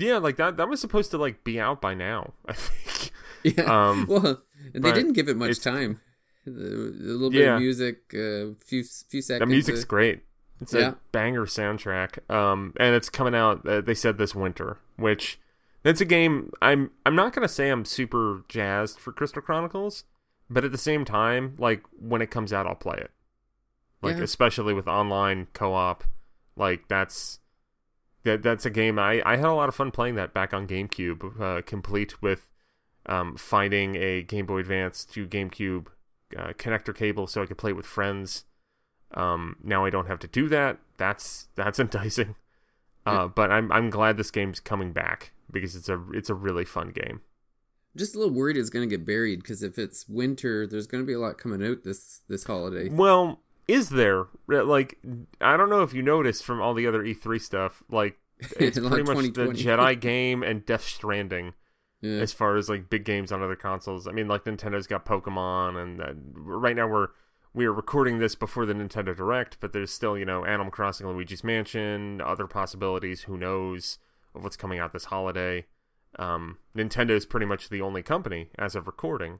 Yeah, 0.00 0.18
like 0.18 0.36
that. 0.36 0.56
That 0.56 0.68
was 0.68 0.80
supposed 0.80 1.10
to 1.12 1.18
like 1.18 1.44
be 1.44 1.60
out 1.60 1.80
by 1.80 1.94
now. 1.94 2.32
I 2.46 2.54
think. 2.54 3.12
Yeah. 3.42 3.64
Um, 3.64 4.06
well, 4.08 4.42
they 4.72 4.92
didn't 4.92 5.12
give 5.12 5.28
it 5.28 5.36
much 5.36 5.60
time. 5.60 6.00
A 6.46 6.50
little 6.50 7.30
bit 7.30 7.42
yeah. 7.42 7.54
of 7.54 7.60
music, 7.60 8.12
a 8.14 8.50
uh, 8.50 8.52
few 8.64 8.82
few 8.82 9.22
seconds. 9.22 9.40
The 9.40 9.46
music's 9.46 9.84
great. 9.84 10.22
It's 10.60 10.74
yeah. 10.74 10.88
a 10.88 10.94
banger 11.12 11.46
soundtrack. 11.46 12.30
Um, 12.30 12.74
and 12.78 12.94
it's 12.94 13.08
coming 13.08 13.34
out. 13.34 13.66
Uh, 13.66 13.80
they 13.80 13.94
said 13.94 14.18
this 14.18 14.34
winter, 14.34 14.78
which 14.96 15.38
it's 15.84 16.00
a 16.00 16.04
game. 16.04 16.50
I'm 16.60 16.90
I'm 17.04 17.14
not 17.14 17.32
gonna 17.32 17.48
say 17.48 17.70
I'm 17.70 17.84
super 17.84 18.44
jazzed 18.48 18.98
for 18.98 19.12
Crystal 19.12 19.42
Chronicles, 19.42 20.04
but 20.48 20.64
at 20.64 20.72
the 20.72 20.78
same 20.78 21.04
time, 21.04 21.56
like 21.58 21.82
when 21.98 22.22
it 22.22 22.30
comes 22.30 22.52
out, 22.52 22.66
I'll 22.66 22.74
play 22.74 22.98
it. 22.98 23.10
Like 24.02 24.16
yeah. 24.16 24.24
especially 24.24 24.72
with 24.72 24.88
online 24.88 25.48
co-op, 25.52 26.04
like 26.56 26.88
that's 26.88 27.40
that 28.24 28.42
that's 28.42 28.66
a 28.66 28.70
game 28.70 28.98
I 28.98 29.22
I 29.24 29.36
had 29.36 29.46
a 29.46 29.52
lot 29.52 29.68
of 29.68 29.74
fun 29.74 29.90
playing 29.90 30.14
that 30.16 30.34
back 30.34 30.52
on 30.52 30.66
GameCube, 30.66 31.40
uh, 31.40 31.62
complete 31.62 32.20
with 32.22 32.48
um, 33.06 33.36
finding 33.36 33.96
a 33.96 34.22
Game 34.22 34.46
Boy 34.46 34.58
Advance 34.58 35.04
to 35.06 35.26
GameCube 35.26 35.86
uh, 36.36 36.52
connector 36.52 36.94
cable 36.94 37.26
so 37.26 37.42
I 37.42 37.46
could 37.46 37.58
play 37.58 37.72
with 37.72 37.86
friends. 37.86 38.44
Um, 39.12 39.56
now 39.62 39.84
I 39.84 39.90
don't 39.90 40.06
have 40.06 40.20
to 40.20 40.28
do 40.28 40.48
that. 40.48 40.78
That's 40.96 41.48
that's 41.56 41.78
enticing. 41.80 42.36
Uh, 43.06 43.26
but 43.28 43.50
I'm 43.50 43.72
I'm 43.72 43.90
glad 43.90 44.16
this 44.16 44.30
game's 44.30 44.60
coming 44.60 44.92
back 44.92 45.32
because 45.50 45.74
it's 45.74 45.88
a 45.88 46.02
it's 46.12 46.30
a 46.30 46.34
really 46.34 46.64
fun 46.64 46.90
game. 46.90 47.22
Just 47.96 48.14
a 48.14 48.18
little 48.18 48.34
worried 48.34 48.56
it's 48.56 48.70
going 48.70 48.88
to 48.88 48.96
get 48.96 49.04
buried 49.04 49.42
because 49.42 49.64
if 49.64 49.76
it's 49.76 50.08
winter, 50.08 50.64
there's 50.64 50.86
going 50.86 51.02
to 51.02 51.06
be 51.06 51.14
a 51.14 51.18
lot 51.18 51.38
coming 51.38 51.66
out 51.66 51.82
this 51.82 52.20
this 52.28 52.44
holiday. 52.44 52.88
Well, 52.88 53.40
is 53.70 53.90
there 53.90 54.26
like 54.48 54.98
I 55.40 55.56
don't 55.56 55.70
know 55.70 55.82
if 55.82 55.94
you 55.94 56.02
noticed 56.02 56.44
from 56.44 56.60
all 56.60 56.74
the 56.74 56.86
other 56.86 57.02
E3 57.02 57.40
stuff, 57.40 57.82
like 57.90 58.18
it's 58.58 58.78
pretty 58.78 59.02
much 59.02 59.34
the 59.34 59.46
Jedi 59.48 59.98
game 60.00 60.42
and 60.42 60.64
Death 60.64 60.84
Stranding 60.84 61.54
yeah. 62.00 62.20
as 62.20 62.32
far 62.32 62.56
as 62.56 62.68
like 62.68 62.90
big 62.90 63.04
games 63.04 63.30
on 63.32 63.42
other 63.42 63.56
consoles. 63.56 64.06
I 64.06 64.12
mean, 64.12 64.28
like 64.28 64.44
Nintendo's 64.44 64.86
got 64.86 65.04
Pokemon, 65.04 65.80
and 65.80 66.00
uh, 66.00 66.12
right 66.34 66.76
now 66.76 66.88
we're 66.88 67.08
we 67.52 67.66
are 67.66 67.72
recording 67.72 68.18
this 68.18 68.34
before 68.34 68.66
the 68.66 68.74
Nintendo 68.74 69.16
Direct, 69.16 69.58
but 69.60 69.72
there's 69.72 69.92
still 69.92 70.18
you 70.18 70.24
know 70.24 70.44
Animal 70.44 70.72
Crossing, 70.72 71.06
Luigi's 71.06 71.44
Mansion, 71.44 72.20
other 72.20 72.46
possibilities. 72.46 73.22
Who 73.22 73.36
knows 73.36 73.98
of 74.34 74.42
what's 74.42 74.56
coming 74.56 74.78
out 74.78 74.92
this 74.92 75.06
holiday? 75.06 75.66
Um, 76.18 76.58
Nintendo 76.76 77.10
is 77.10 77.26
pretty 77.26 77.46
much 77.46 77.68
the 77.68 77.80
only 77.80 78.02
company 78.02 78.48
as 78.58 78.74
of 78.74 78.86
recording 78.86 79.38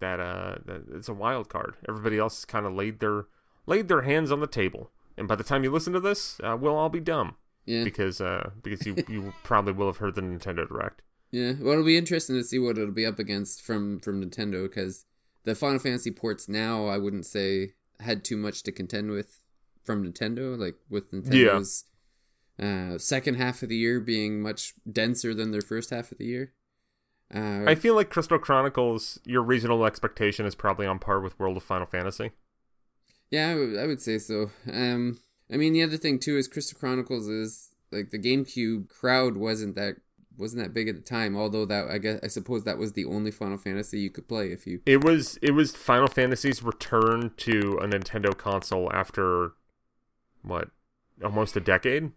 that 0.00 0.20
uh 0.20 0.56
that 0.64 0.84
it's 0.92 1.08
a 1.08 1.14
wild 1.14 1.48
card. 1.48 1.76
Everybody 1.88 2.18
else 2.18 2.38
has 2.38 2.44
kind 2.44 2.66
of 2.66 2.72
laid 2.72 3.00
their 3.00 3.26
laid 3.68 3.88
their 3.88 4.02
hands 4.02 4.32
on 4.32 4.40
the 4.40 4.46
table, 4.46 4.90
and 5.16 5.28
by 5.28 5.36
the 5.36 5.44
time 5.44 5.62
you 5.62 5.70
listen 5.70 5.92
to 5.92 6.00
this, 6.00 6.40
uh, 6.42 6.56
we'll 6.58 6.76
all 6.76 6.88
be 6.88 7.00
dumb. 7.00 7.36
Yeah. 7.66 7.84
Because 7.84 8.20
uh 8.20 8.50
because 8.62 8.86
you 8.86 8.96
you 9.08 9.34
probably 9.44 9.74
will 9.74 9.86
have 9.86 9.98
heard 9.98 10.14
the 10.14 10.22
Nintendo 10.22 10.66
Direct. 10.66 11.02
Yeah, 11.30 11.52
well, 11.60 11.72
it'll 11.72 11.84
be 11.84 11.98
interesting 11.98 12.36
to 12.36 12.42
see 12.44 12.58
what 12.58 12.78
it'll 12.78 12.94
be 12.94 13.04
up 13.04 13.18
against 13.18 13.60
from 13.60 14.00
from 14.00 14.24
Nintendo 14.24 14.62
because 14.62 15.04
the 15.44 15.54
Final 15.54 15.78
Fantasy 15.78 16.10
ports 16.10 16.48
now, 16.48 16.86
I 16.86 16.96
wouldn't 16.96 17.26
say 17.26 17.74
had 18.00 18.24
too 18.24 18.36
much 18.36 18.62
to 18.62 18.72
contend 18.72 19.10
with 19.10 19.42
from 19.84 20.10
Nintendo. 20.10 20.58
Like 20.58 20.76
with 20.88 21.12
Nintendo's 21.12 21.84
yeah. 22.58 22.94
uh, 22.94 22.98
second 22.98 23.34
half 23.34 23.62
of 23.62 23.68
the 23.68 23.76
year 23.76 24.00
being 24.00 24.40
much 24.40 24.72
denser 24.90 25.34
than 25.34 25.50
their 25.50 25.60
first 25.60 25.90
half 25.90 26.10
of 26.10 26.16
the 26.18 26.24
year. 26.24 26.54
Uh, 27.34 27.64
I 27.66 27.74
feel 27.74 27.94
like 27.94 28.08
Crystal 28.08 28.38
Chronicles, 28.38 29.20
your 29.26 29.42
reasonable 29.42 29.84
expectation 29.84 30.46
is 30.46 30.54
probably 30.54 30.86
on 30.86 30.98
par 30.98 31.20
with 31.20 31.38
World 31.38 31.58
of 31.58 31.62
Final 31.62 31.86
Fantasy. 31.86 32.32
Yeah, 33.30 33.48
I, 33.48 33.52
w- 33.52 33.78
I 33.78 33.86
would 33.86 34.00
say 34.00 34.18
so. 34.18 34.50
Um, 34.72 35.18
I 35.52 35.56
mean, 35.56 35.72
the 35.72 35.82
other 35.82 35.96
thing 35.96 36.18
too 36.18 36.36
is 36.36 36.48
Crystal 36.48 36.78
Chronicles 36.78 37.28
is 37.28 37.70
like 37.92 38.10
the 38.10 38.18
GameCube 38.18 38.88
crowd 38.88 39.36
wasn't 39.36 39.74
that 39.76 39.96
wasn't 40.36 40.62
that 40.62 40.72
big 40.72 40.88
at 40.88 40.94
the 40.94 41.00
time. 41.02 41.36
Although 41.36 41.66
that 41.66 41.88
I 41.88 41.98
guess 41.98 42.20
I 42.22 42.28
suppose 42.28 42.64
that 42.64 42.78
was 42.78 42.92
the 42.92 43.04
only 43.04 43.30
Final 43.30 43.58
Fantasy 43.58 44.00
you 44.00 44.10
could 44.10 44.28
play 44.28 44.52
if 44.52 44.66
you. 44.66 44.80
It 44.86 45.04
was 45.04 45.38
it 45.42 45.50
was 45.52 45.74
Final 45.76 46.08
Fantasy's 46.08 46.62
return 46.62 47.32
to 47.38 47.78
a 47.82 47.86
Nintendo 47.86 48.36
console 48.36 48.90
after 48.92 49.52
what 50.42 50.70
almost 51.22 51.56
a 51.56 51.60
decade. 51.60 52.12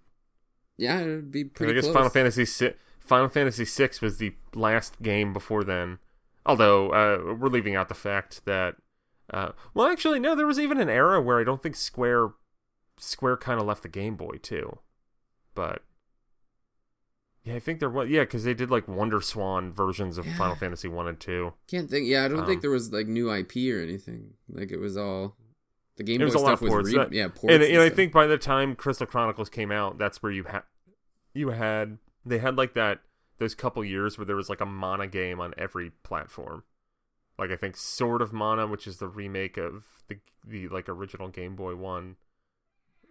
Yeah, 0.77 1.01
it'd 1.01 1.31
be 1.31 1.43
pretty. 1.43 1.71
I 1.71 1.75
guess 1.75 1.85
close. 1.85 1.93
Final 1.95 2.09
Fantasy 2.09 2.45
si- 2.45 2.73
Final 2.99 3.29
Fantasy 3.29 3.65
six 3.65 4.01
was 4.01 4.17
the 4.17 4.33
last 4.55 5.01
game 5.01 5.33
before 5.33 5.63
then. 5.63 5.99
Although 6.45 6.89
uh, 6.89 7.35
we're 7.35 7.49
leaving 7.49 7.75
out 7.75 7.87
the 7.87 7.93
fact 7.95 8.45
that, 8.45 8.75
uh, 9.31 9.51
well, 9.73 9.87
actually, 9.87 10.19
no, 10.19 10.35
there 10.35 10.47
was 10.47 10.59
even 10.59 10.79
an 10.79 10.89
era 10.89 11.21
where 11.21 11.39
I 11.39 11.43
don't 11.43 11.63
think 11.63 11.75
Square 11.75 12.31
Square 12.97 13.37
kind 13.37 13.59
of 13.59 13.65
left 13.65 13.83
the 13.83 13.89
Game 13.89 14.15
Boy 14.15 14.37
too, 14.41 14.79
but 15.55 15.83
yeah, 17.43 17.55
I 17.55 17.59
think 17.59 17.79
there 17.79 17.89
was. 17.89 18.09
Yeah, 18.09 18.21
because 18.21 18.43
they 18.43 18.53
did 18.53 18.69
like 18.69 18.87
Wonder 18.87 19.21
Swan 19.21 19.73
versions 19.73 20.17
of 20.17 20.27
yeah. 20.27 20.37
Final 20.37 20.55
Fantasy 20.55 20.87
one 20.87 21.07
and 21.07 21.19
two. 21.19 21.53
Can't 21.67 21.89
think. 21.89 22.07
Yeah, 22.07 22.25
I 22.25 22.27
don't 22.27 22.41
um, 22.41 22.45
think 22.45 22.61
there 22.61 22.69
was 22.69 22.91
like 22.91 23.07
new 23.07 23.33
IP 23.33 23.55
or 23.73 23.81
anything. 23.81 24.33
Like 24.49 24.71
it 24.71 24.79
was 24.79 24.97
all. 24.97 25.35
The 25.97 26.03
Game 26.03 26.19
Boy 26.19 26.29
stuff 26.29 26.61
was 26.61 26.93
re- 26.93 26.97
that, 26.97 27.13
yeah, 27.13 27.27
ports 27.27 27.53
and, 27.53 27.63
and, 27.63 27.73
and 27.73 27.81
I 27.81 27.89
think 27.89 28.11
by 28.11 28.25
the 28.25 28.37
time 28.37 28.75
Crystal 28.75 29.05
Chronicles 29.05 29.49
came 29.49 29.71
out, 29.71 29.97
that's 29.97 30.23
where 30.23 30.31
you 30.31 30.45
had 30.45 30.63
you 31.33 31.49
had 31.49 31.97
they 32.25 32.39
had 32.39 32.57
like 32.57 32.73
that 32.75 33.01
those 33.39 33.55
couple 33.55 33.83
years 33.83 34.17
where 34.17 34.25
there 34.25 34.35
was 34.35 34.49
like 34.49 34.61
a 34.61 34.65
Mana 34.65 35.07
game 35.07 35.39
on 35.39 35.53
every 35.57 35.91
platform. 36.03 36.63
Like 37.41 37.49
I 37.49 37.55
think 37.55 37.75
Sword 37.75 38.21
of 38.21 38.31
Mana, 38.31 38.67
which 38.67 38.85
is 38.85 38.97
the 38.97 39.07
remake 39.07 39.57
of 39.57 39.85
the 40.07 40.19
the 40.45 40.67
like 40.67 40.87
original 40.87 41.27
Game 41.27 41.55
Boy 41.55 41.75
one. 41.75 42.17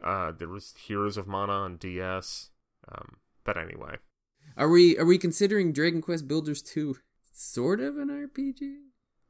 Uh, 0.03 0.31
there 0.31 0.47
was 0.47 0.73
Heroes 0.87 1.17
of 1.17 1.27
Mana 1.27 1.53
on 1.53 1.77
DS. 1.77 2.51
Um, 2.91 3.17
but 3.43 3.57
anyway, 3.57 3.97
are 4.57 4.69
we 4.69 4.97
are 4.99 5.05
we 5.05 5.19
considering 5.19 5.73
Dragon 5.73 6.01
Quest 6.01 6.29
Builders 6.29 6.63
two 6.63 6.97
sort 7.33 7.81
of 7.81 7.99
an 7.99 8.09
RPG? 8.09 8.77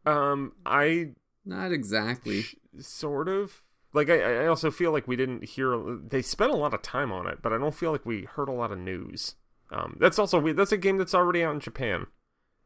Um, 0.04 0.52
I 0.66 1.12
not 1.46 1.72
exactly. 1.72 2.42
Sh- 2.42 2.56
sort 2.80 3.26
of. 3.26 3.62
Like 3.94 4.10
I, 4.10 4.42
I 4.42 4.46
also 4.48 4.70
feel 4.70 4.92
like 4.92 5.08
we 5.08 5.16
didn't 5.16 5.44
hear. 5.44 5.82
They 6.06 6.20
spent 6.20 6.52
a 6.52 6.56
lot 6.56 6.74
of 6.74 6.82
time 6.82 7.10
on 7.10 7.26
it, 7.26 7.38
but 7.40 7.54
I 7.54 7.58
don't 7.58 7.74
feel 7.74 7.90
like 7.90 8.04
we 8.04 8.24
heard 8.24 8.50
a 8.50 8.52
lot 8.52 8.70
of 8.70 8.78
news. 8.78 9.36
Um, 9.72 9.96
that's 9.98 10.18
also 10.18 10.38
weird. 10.38 10.58
that's 10.58 10.72
a 10.72 10.76
game 10.76 10.98
that's 10.98 11.14
already 11.14 11.42
out 11.42 11.54
in 11.54 11.60
Japan, 11.60 12.06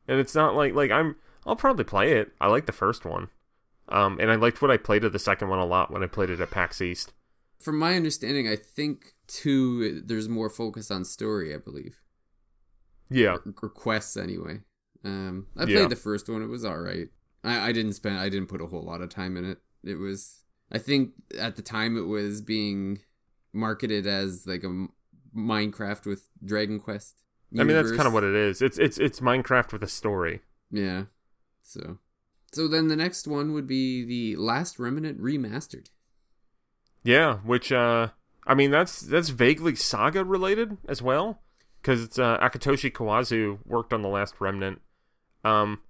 and 0.08 0.18
it's 0.18 0.34
not 0.34 0.56
like 0.56 0.74
like 0.74 0.90
I'm. 0.90 1.14
I'll 1.46 1.56
probably 1.56 1.84
play 1.84 2.12
it. 2.12 2.32
I 2.40 2.48
like 2.48 2.66
the 2.66 2.72
first 2.72 3.04
one, 3.04 3.28
um, 3.88 4.18
and 4.20 4.30
I 4.30 4.36
liked 4.36 4.62
what 4.62 4.70
I 4.70 4.76
played 4.76 5.04
of 5.04 5.12
the 5.12 5.18
second 5.18 5.48
one 5.48 5.58
a 5.58 5.66
lot 5.66 5.90
when 5.90 6.02
I 6.02 6.06
played 6.06 6.30
it 6.30 6.40
at 6.40 6.50
PAX 6.50 6.80
East. 6.80 7.12
From 7.58 7.78
my 7.78 7.94
understanding, 7.94 8.48
I 8.48 8.56
think 8.56 9.14
two 9.26 10.00
there's 10.00 10.28
more 10.28 10.50
focus 10.50 10.90
on 10.90 11.04
story. 11.04 11.54
I 11.54 11.58
believe. 11.58 12.00
Yeah. 13.10 13.36
Or, 13.46 13.54
or 13.62 13.68
quests 13.68 14.16
anyway. 14.16 14.60
Um, 15.04 15.46
I 15.56 15.64
played 15.64 15.76
yeah. 15.76 15.86
the 15.86 15.96
first 15.96 16.28
one. 16.28 16.42
It 16.42 16.48
was 16.48 16.64
all 16.64 16.78
right. 16.78 17.08
I, 17.42 17.68
I 17.68 17.72
didn't 17.72 17.92
spend. 17.92 18.18
I 18.18 18.28
didn't 18.28 18.48
put 18.48 18.62
a 18.62 18.66
whole 18.66 18.82
lot 18.82 19.02
of 19.02 19.10
time 19.10 19.36
in 19.36 19.44
it. 19.44 19.58
It 19.82 19.96
was. 19.96 20.44
I 20.72 20.78
think 20.78 21.10
at 21.38 21.56
the 21.56 21.62
time 21.62 21.96
it 21.96 22.06
was 22.06 22.40
being 22.40 23.00
marketed 23.52 24.06
as 24.06 24.46
like 24.46 24.64
a 24.64 24.86
Minecraft 25.36 26.06
with 26.06 26.28
Dragon 26.44 26.80
Quest. 26.80 27.22
Universe. 27.50 27.64
I 27.64 27.66
mean, 27.66 27.84
that's 27.84 27.96
kind 27.96 28.08
of 28.08 28.14
what 28.14 28.24
it 28.24 28.34
is. 28.34 28.62
It's 28.62 28.78
it's 28.78 28.98
it's 28.98 29.20
Minecraft 29.20 29.72
with 29.72 29.82
a 29.82 29.88
story. 29.88 30.40
Yeah. 30.70 31.04
So, 31.64 31.98
so 32.52 32.68
then 32.68 32.88
the 32.88 32.96
next 32.96 33.26
one 33.26 33.52
would 33.52 33.66
be 33.66 34.04
the 34.04 34.36
Last 34.36 34.78
Remnant 34.78 35.20
remastered. 35.20 35.88
Yeah, 37.02 37.38
which 37.38 37.72
uh, 37.72 38.08
I 38.46 38.54
mean 38.54 38.70
that's 38.70 39.00
that's 39.00 39.30
vaguely 39.30 39.74
saga 39.74 40.24
related 40.24 40.76
as 40.88 41.02
well, 41.02 41.40
because 41.80 42.02
it's 42.02 42.18
uh, 42.18 42.38
Akitoshi 42.38 42.92
Kawazu 42.92 43.58
worked 43.66 43.92
on 43.92 44.02
the 44.02 44.08
Last 44.08 44.36
Remnant. 44.38 44.80
Um, 45.42 45.80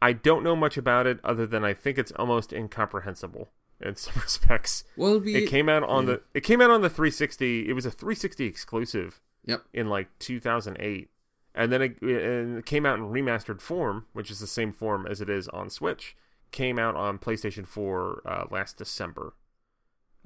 I 0.00 0.12
don't 0.12 0.42
know 0.42 0.56
much 0.56 0.76
about 0.76 1.06
it 1.06 1.18
other 1.22 1.46
than 1.46 1.64
I 1.64 1.74
think 1.74 1.98
it's 1.98 2.12
almost 2.12 2.52
incomprehensible 2.52 3.50
in 3.80 3.96
some 3.96 4.20
respects. 4.22 4.84
Well, 4.96 5.20
be, 5.20 5.36
it 5.36 5.48
came 5.48 5.68
out 5.68 5.82
on 5.82 6.06
yeah. 6.06 6.14
the 6.14 6.22
it 6.34 6.40
came 6.40 6.60
out 6.60 6.70
on 6.70 6.80
the 6.80 6.90
360. 6.90 7.68
It 7.68 7.72
was 7.72 7.86
a 7.86 7.90
360 7.90 8.46
exclusive. 8.46 9.20
Yep. 9.46 9.62
In 9.74 9.90
like 9.90 10.08
2008, 10.20 11.10
and 11.54 11.72
then 11.72 11.82
it, 11.82 12.02
it 12.02 12.66
came 12.66 12.84
out 12.84 12.98
in 12.98 13.04
remastered 13.04 13.60
form, 13.60 14.06
which 14.12 14.30
is 14.30 14.40
the 14.40 14.46
same 14.46 14.72
form 14.72 15.06
as 15.06 15.20
it 15.20 15.30
is 15.30 15.48
on 15.48 15.70
Switch. 15.70 16.16
Came 16.50 16.78
out 16.78 16.94
on 16.94 17.18
PlayStation 17.18 17.66
4 17.66 18.22
uh, 18.24 18.44
last 18.50 18.76
December, 18.76 19.34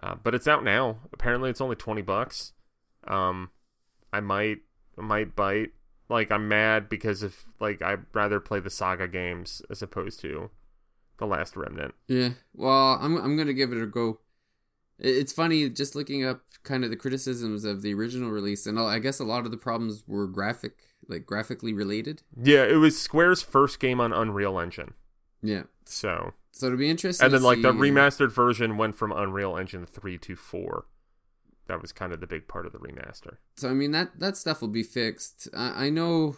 uh, 0.03 0.15
but 0.23 0.35
it's 0.35 0.49
out 0.49 0.63
now. 0.63 0.99
Apparently, 1.13 1.51
it's 1.51 1.61
only 1.61 1.77
20 1.77 2.03
bucks. 2.03 2.53
Um, 3.07 3.51
I 4.13 4.21
might 4.21 4.59
might 4.97 5.37
bite 5.37 5.71
like 6.09 6.31
I'm 6.31 6.49
mad 6.49 6.89
because 6.89 7.23
if 7.23 7.45
like 7.61 7.83
I'd 7.83 8.05
rather 8.13 8.41
play 8.41 8.61
the 8.61 8.71
Saga 8.71 9.09
games 9.09 9.63
as 9.71 9.83
opposed 9.83 10.21
to 10.21 10.51
the 11.19 11.27
Last 11.27 11.57
Remnant. 11.57 11.95
Yeah, 12.07 12.31
well, 12.55 12.99
I'm 13.01 13.17
I'm 13.17 13.37
gonna 13.37 13.53
give 13.53 13.73
it 13.73 13.83
a 13.83 13.87
go. 13.87 14.21
It's 14.99 15.33
funny 15.33 15.69
just 15.71 15.95
looking 15.95 16.25
up 16.25 16.43
kind 16.65 16.85
of 16.85 16.91
the 16.91 16.97
criticisms 16.97 17.65
of 17.65 17.83
the 17.83 17.95
original 17.95 18.31
release, 18.31 18.67
and 18.67 18.79
I 18.79 18.99
guess 18.99 19.21
a 19.21 19.25
lot 19.25 19.45
of 19.45 19.51
the 19.51 19.57
problems 19.57 20.05
were 20.07 20.27
graphic, 20.27 20.79
like 21.09 21.27
graphically 21.27 21.73
related. 21.73 22.23
Yeah, 22.41 22.65
it 22.65 22.77
was 22.77 23.00
Square's 23.00 23.43
first 23.43 23.81
game 23.81 24.00
on 24.00 24.12
Unreal 24.12 24.59
Engine. 24.59 24.95
Yeah. 25.42 25.64
So. 25.85 26.35
So 26.53 26.66
it'll 26.66 26.79
be 26.79 26.90
interesting. 26.90 27.25
And 27.25 27.35
then 27.35 27.42
like 27.42 27.62
the 27.62 27.73
remastered 27.73 28.33
version 28.33 28.77
went 28.77 28.97
from 28.97 29.12
Unreal 29.12 29.57
Engine 29.57 29.87
three 29.87 30.18
to 30.18 30.37
four 30.37 30.87
that 31.68 31.81
was 31.81 31.92
kind 31.92 32.12
of 32.12 32.21
the 32.21 32.27
big 32.27 32.49
part 32.49 32.66
of 32.66 32.73
the 32.73 32.79
remaster. 32.79 33.37
So 33.57 33.71
I 33.71 33.75
mean 33.75 33.92
that 33.92 34.18
that 34.18 34.37
stuff 34.37 34.61
will 34.61 34.68
be 34.68 34.83
fixed. 34.83 35.49
I, 35.55 35.87
I 35.87 35.90
know 35.90 36.37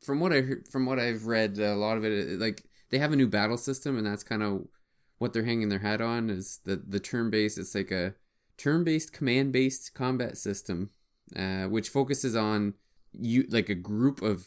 from 0.00 0.20
what 0.20 0.32
I 0.32 0.42
from 0.70 0.86
what 0.86 0.98
I've 0.98 1.26
read, 1.26 1.58
a 1.58 1.74
lot 1.74 1.98
of 1.98 2.04
it 2.04 2.38
like 2.40 2.64
they 2.90 2.98
have 2.98 3.12
a 3.12 3.16
new 3.16 3.26
battle 3.26 3.58
system, 3.58 3.98
and 3.98 4.06
that's 4.06 4.22
kind 4.22 4.42
of 4.42 4.68
what 5.18 5.32
they're 5.32 5.44
hanging 5.44 5.68
their 5.68 5.80
hat 5.80 6.00
on 6.00 6.30
is 6.30 6.60
the 6.64 6.76
the 6.76 7.00
turn 7.00 7.28
based. 7.28 7.58
It's 7.58 7.74
like 7.74 7.90
a 7.90 8.14
turn 8.56 8.84
based 8.84 9.12
command 9.12 9.52
based 9.52 9.92
combat 9.94 10.38
system, 10.38 10.90
uh, 11.34 11.64
which 11.64 11.88
focuses 11.88 12.34
on 12.34 12.74
you 13.12 13.46
like 13.48 13.68
a 13.68 13.74
group 13.74 14.22
of 14.22 14.46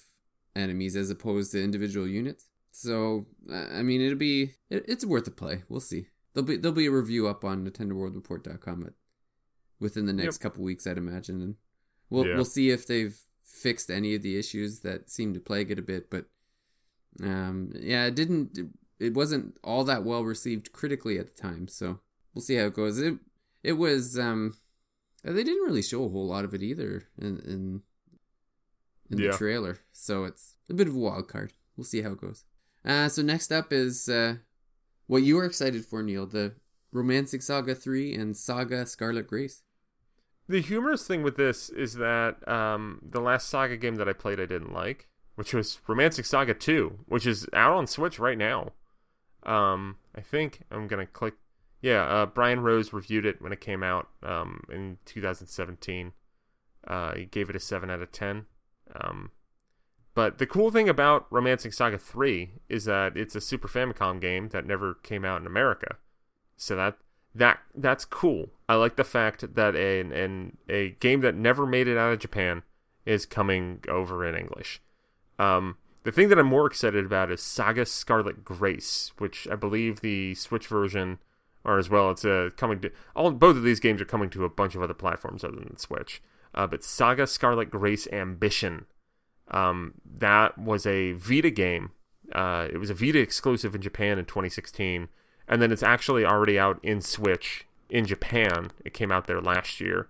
enemies 0.55 0.95
as 0.95 1.09
opposed 1.09 1.51
to 1.51 1.63
individual 1.63 2.07
units. 2.07 2.45
So 2.71 3.25
I 3.51 3.81
mean, 3.81 4.01
it'll 4.01 4.17
be 4.17 4.53
it, 4.69 4.85
it's 4.87 5.05
worth 5.05 5.27
a 5.27 5.31
play. 5.31 5.63
We'll 5.69 5.79
see. 5.79 6.07
There'll 6.33 6.47
be 6.47 6.57
there'll 6.57 6.75
be 6.75 6.87
a 6.87 6.91
review 6.91 7.27
up 7.27 7.43
on 7.43 7.65
NintendoWorldReport.com 7.65 8.85
at 8.85 8.93
within 9.79 10.05
the 10.05 10.13
next 10.13 10.37
yep. 10.37 10.41
couple 10.41 10.63
weeks, 10.63 10.85
I'd 10.85 10.97
imagine, 10.97 11.41
and 11.41 11.55
we'll 12.09 12.25
yeah. 12.25 12.35
we'll 12.35 12.45
see 12.45 12.69
if 12.69 12.85
they've 12.85 13.17
fixed 13.43 13.89
any 13.89 14.15
of 14.15 14.21
the 14.21 14.37
issues 14.37 14.81
that 14.81 15.09
seem 15.09 15.33
to 15.33 15.39
plague 15.39 15.71
it 15.71 15.79
a 15.79 15.83
bit. 15.83 16.09
But 16.09 16.25
um, 17.23 17.73
yeah, 17.75 18.05
it 18.05 18.15
didn't. 18.15 18.57
It 18.99 19.13
wasn't 19.13 19.57
all 19.63 19.83
that 19.85 20.03
well 20.03 20.23
received 20.23 20.71
critically 20.71 21.17
at 21.17 21.35
the 21.35 21.41
time, 21.41 21.67
so 21.67 21.99
we'll 22.33 22.41
see 22.41 22.55
how 22.55 22.65
it 22.65 22.73
goes. 22.73 22.99
It 22.99 23.15
it 23.63 23.73
was. 23.73 24.17
Um, 24.17 24.55
they 25.23 25.43
didn't 25.43 25.65
really 25.65 25.81
show 25.81 26.05
a 26.05 26.09
whole 26.09 26.27
lot 26.27 26.45
of 26.45 26.53
it 26.53 26.63
either 26.63 27.09
in 27.17 27.39
in, 27.39 27.81
in 29.09 29.17
yeah. 29.17 29.31
the 29.31 29.37
trailer, 29.37 29.79
so 29.91 30.23
it's 30.23 30.55
a 30.69 30.73
bit 30.73 30.87
of 30.87 30.95
a 30.95 30.99
wild 30.99 31.27
card. 31.27 31.53
We'll 31.75 31.85
see 31.85 32.01
how 32.01 32.11
it 32.11 32.21
goes. 32.21 32.43
Uh, 32.85 33.09
so 33.09 33.21
next 33.21 33.51
up 33.51 33.71
is 33.71 34.07
uh, 34.07 34.35
what 35.07 35.23
you 35.23 35.37
are 35.39 35.45
excited 35.45 35.85
for, 35.85 36.01
Neil. 36.03 36.25
The 36.25 36.53
Romancing 36.91 37.41
Saga 37.41 37.75
3 37.75 38.15
and 38.15 38.35
Saga 38.35 38.85
Scarlet 38.85 39.27
Grace. 39.27 39.63
The 40.47 40.61
humorous 40.61 41.05
thing 41.05 41.21
with 41.21 41.37
this 41.37 41.69
is 41.69 41.95
that 41.95 42.47
um, 42.47 42.99
the 43.07 43.21
last 43.21 43.49
Saga 43.49 43.77
game 43.77 43.95
that 43.95 44.09
I 44.09 44.13
played 44.13 44.39
I 44.39 44.45
didn't 44.45 44.73
like, 44.73 45.07
which 45.35 45.53
was 45.53 45.79
Romancing 45.87 46.23
Saga 46.23 46.53
2, 46.53 46.99
which 47.05 47.27
is 47.27 47.47
out 47.53 47.73
on 47.73 47.85
Switch 47.85 48.17
right 48.17 48.37
now. 48.37 48.71
Um, 49.43 49.97
I 50.15 50.21
think 50.21 50.63
I'm 50.71 50.87
going 50.87 51.05
to 51.05 51.11
click. 51.11 51.35
Yeah, 51.81 52.03
uh, 52.03 52.25
Brian 52.25 52.61
Rose 52.61 52.91
reviewed 52.91 53.25
it 53.25 53.41
when 53.41 53.53
it 53.53 53.61
came 53.61 53.83
out 53.83 54.09
um, 54.23 54.63
in 54.71 54.97
2017. 55.05 56.13
Uh, 56.87 57.13
he 57.13 57.25
gave 57.25 57.49
it 57.49 57.55
a 57.55 57.59
7 57.59 57.89
out 57.89 58.01
of 58.01 58.11
10. 58.11 58.45
Um, 58.95 59.31
but 60.13 60.37
the 60.37 60.45
cool 60.45 60.71
thing 60.71 60.89
about 60.89 61.27
Romancing 61.29 61.71
Saga 61.71 61.97
3 61.97 62.51
is 62.67 62.85
that 62.85 63.15
it's 63.15 63.35
a 63.35 63.41
Super 63.41 63.67
Famicom 63.67 64.19
game 64.19 64.49
that 64.49 64.65
never 64.65 64.95
came 64.95 65.23
out 65.23 65.39
in 65.39 65.47
America. 65.47 65.97
So 66.57 66.75
that 66.75 66.97
that 67.33 67.59
that's 67.75 68.05
cool. 68.05 68.49
I 68.67 68.75
like 68.75 68.95
the 68.95 69.03
fact 69.03 69.55
that 69.55 69.75
a 69.75 70.01
an, 70.01 70.57
a 70.67 70.91
game 70.99 71.21
that 71.21 71.35
never 71.35 71.65
made 71.65 71.87
it 71.87 71.97
out 71.97 72.11
of 72.11 72.19
Japan 72.19 72.63
is 73.05 73.25
coming 73.25 73.83
over 73.87 74.27
in 74.27 74.35
English. 74.35 74.81
Um, 75.37 75.77
the 76.03 76.11
thing 76.11 76.29
that 76.29 76.39
I'm 76.39 76.47
more 76.47 76.67
excited 76.67 77.05
about 77.05 77.31
is 77.31 77.41
Saga 77.41 77.85
Scarlet 77.85 78.43
Grace, 78.43 79.13
which 79.17 79.47
I 79.49 79.55
believe 79.55 80.01
the 80.01 80.35
Switch 80.35 80.67
version, 80.67 81.19
or 81.63 81.77
as 81.77 81.89
well, 81.89 82.11
it's 82.11 82.25
uh, 82.25 82.49
coming 82.57 82.81
to 82.81 82.91
all. 83.15 83.31
Both 83.31 83.57
of 83.57 83.63
these 83.63 83.79
games 83.79 84.01
are 84.01 84.05
coming 84.05 84.29
to 84.31 84.43
a 84.43 84.49
bunch 84.49 84.75
of 84.75 84.81
other 84.81 84.93
platforms 84.93 85.43
other 85.43 85.57
than 85.57 85.77
Switch. 85.77 86.21
Uh, 86.53 86.67
but 86.67 86.83
Saga 86.83 87.27
Scarlet 87.27 87.69
Grace 87.69 88.07
Ambition, 88.11 88.85
um, 89.49 89.93
that 90.05 90.57
was 90.57 90.85
a 90.85 91.13
Vita 91.13 91.49
game. 91.51 91.91
Uh, 92.31 92.67
it 92.71 92.77
was 92.77 92.89
a 92.89 92.93
Vita 92.93 93.19
exclusive 93.19 93.75
in 93.75 93.81
Japan 93.81 94.19
in 94.19 94.25
2016 94.25 95.09
and 95.49 95.61
then 95.61 95.71
it's 95.71 95.83
actually 95.83 96.23
already 96.23 96.57
out 96.57 96.79
in 96.83 97.01
Switch 97.01 97.65
in 97.89 98.05
Japan. 98.05 98.71
It 98.85 98.93
came 98.93 99.11
out 99.11 99.25
there 99.25 99.41
last 99.41 99.81
year. 99.81 100.07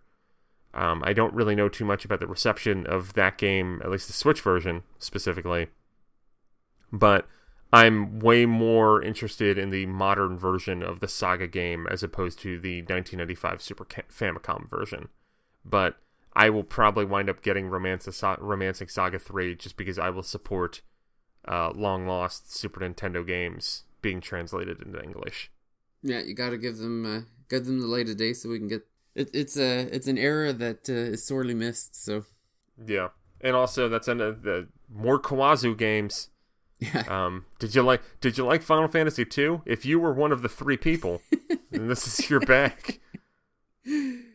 Um, 0.73 1.01
I 1.03 1.13
don't 1.13 1.33
really 1.33 1.55
know 1.55 1.69
too 1.69 1.85
much 1.85 2.05
about 2.05 2.19
the 2.19 2.27
reception 2.27 2.85
of 2.85 3.13
that 3.13 3.37
game, 3.37 3.81
at 3.83 3.89
least 3.89 4.07
the 4.07 4.13
Switch 4.13 4.41
version 4.41 4.83
specifically. 4.99 5.67
But 6.91 7.25
I'm 7.71 8.19
way 8.19 8.45
more 8.45 9.01
interested 9.01 9.57
in 9.57 9.69
the 9.69 9.85
modern 9.85 10.37
version 10.37 10.83
of 10.83 10.99
the 10.99 11.07
Saga 11.07 11.47
game 11.47 11.87
as 11.89 12.03
opposed 12.03 12.39
to 12.39 12.59
the 12.59 12.81
1995 12.81 13.61
Super 13.61 13.85
Famicom 13.85 14.69
version. 14.69 15.07
But 15.63 15.97
I 16.33 16.49
will 16.49 16.63
probably 16.63 17.05
wind 17.05 17.29
up 17.29 17.41
getting 17.41 17.67
Romancing 17.67 18.13
Saga 18.13 19.19
3 19.19 19.55
just 19.55 19.77
because 19.77 19.97
I 19.97 20.09
will 20.09 20.23
support 20.23 20.81
uh, 21.47 21.71
long 21.71 22.05
lost 22.05 22.53
Super 22.55 22.81
Nintendo 22.81 23.25
games 23.25 23.83
being 24.01 24.21
translated 24.21 24.81
into 24.81 25.01
English. 25.01 25.51
Yeah, 26.01 26.21
you 26.21 26.33
got 26.33 26.51
to 26.51 26.57
give 26.57 26.77
them 26.77 27.05
uh, 27.05 27.21
give 27.49 27.65
them 27.65 27.79
the 27.79 27.87
light 27.87 28.09
of 28.09 28.17
day 28.17 28.33
so 28.33 28.49
we 28.49 28.57
can 28.59 28.67
get 28.67 28.87
it, 29.15 29.29
it's 29.33 29.57
a 29.57 29.93
it's 29.93 30.07
an 30.07 30.17
era 30.17 30.53
that 30.53 30.89
uh, 30.89 30.93
is 30.93 31.25
sorely 31.25 31.53
missed. 31.53 32.01
So 32.01 32.25
yeah, 32.85 33.09
and 33.41 33.55
also 33.55 33.89
that's 33.89 34.07
in 34.07 34.19
the 34.19 34.67
more 34.89 35.19
Kawazu 35.19 35.77
games. 35.77 36.29
Yeah. 36.79 37.03
Um, 37.09 37.45
did 37.59 37.75
you 37.75 37.81
like 37.81 38.01
Did 38.21 38.37
you 38.37 38.45
like 38.45 38.61
Final 38.61 38.87
Fantasy 38.87 39.25
two? 39.25 39.61
If 39.65 39.85
you 39.85 39.99
were 39.99 40.13
one 40.13 40.31
of 40.31 40.41
the 40.41 40.47
three 40.47 40.77
people, 40.77 41.21
then 41.71 41.87
this 41.87 42.07
is 42.07 42.29
your 42.29 42.39
bag. 42.39 43.01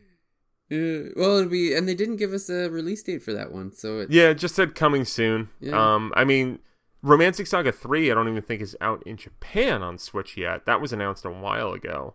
Uh, 0.72 1.12
well, 1.16 1.36
it'll 1.38 1.50
be, 1.50 1.74
and 1.74 1.86
they 1.86 1.94
didn't 1.94 2.16
give 2.16 2.32
us 2.32 2.48
a 2.48 2.68
release 2.70 3.02
date 3.02 3.22
for 3.22 3.32
that 3.32 3.52
one, 3.52 3.72
so 3.72 4.00
it, 4.00 4.10
Yeah, 4.10 4.30
it 4.30 4.34
just 4.38 4.54
said 4.54 4.74
coming 4.74 5.04
soon. 5.04 5.50
Yeah. 5.60 5.94
Um, 5.94 6.12
I 6.16 6.24
mean, 6.24 6.58
Romancing 7.02 7.44
Saga 7.46 7.70
3, 7.70 8.10
I 8.10 8.14
don't 8.14 8.28
even 8.28 8.42
think 8.42 8.62
is 8.62 8.76
out 8.80 9.02
in 9.06 9.16
Japan 9.18 9.82
on 9.82 9.98
Switch 9.98 10.36
yet. 10.36 10.64
That 10.66 10.80
was 10.80 10.92
announced 10.92 11.24
a 11.26 11.30
while 11.30 11.72
ago. 11.72 12.14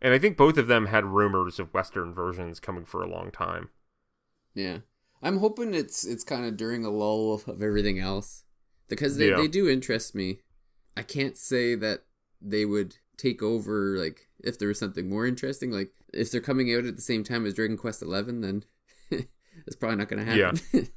And 0.00 0.14
I 0.14 0.18
think 0.18 0.36
both 0.36 0.56
of 0.58 0.66
them 0.68 0.86
had 0.86 1.04
rumors 1.04 1.58
of 1.58 1.72
Western 1.74 2.14
versions 2.14 2.60
coming 2.60 2.84
for 2.84 3.02
a 3.02 3.08
long 3.10 3.30
time. 3.30 3.70
yeah. 4.54 4.78
I'm 5.22 5.38
hoping 5.38 5.72
it's 5.72 6.04
it's 6.04 6.22
kind 6.22 6.44
of 6.44 6.58
during 6.58 6.84
a 6.84 6.90
lull 6.90 7.32
of 7.48 7.62
everything 7.62 7.98
else 7.98 8.44
because 8.88 9.16
they 9.16 9.30
Yeah. 9.30 9.36
they 9.36 9.48
do 9.48 9.66
interest 9.66 10.14
me. 10.14 10.40
I 10.98 11.02
can't 11.02 11.38
say 11.38 11.74
that 11.76 12.04
they 12.42 12.66
would 12.66 12.96
take 13.16 13.42
over 13.42 13.96
like 13.96 14.28
if 14.40 14.58
there 14.58 14.68
was 14.68 14.78
something 14.78 15.08
more 15.08 15.26
interesting 15.26 15.70
like 15.70 15.90
if 16.12 16.30
they're 16.30 16.40
coming 16.40 16.74
out 16.74 16.84
at 16.84 16.96
the 16.96 17.02
same 17.02 17.24
time 17.24 17.46
as 17.46 17.54
Dragon 17.54 17.76
Quest 17.76 18.02
11 18.02 18.40
then 18.40 18.64
it's 19.10 19.76
probably 19.76 19.96
not 19.96 20.08
going 20.08 20.24
to 20.24 20.30
happen. 20.30 20.60
yeah. 20.72 20.82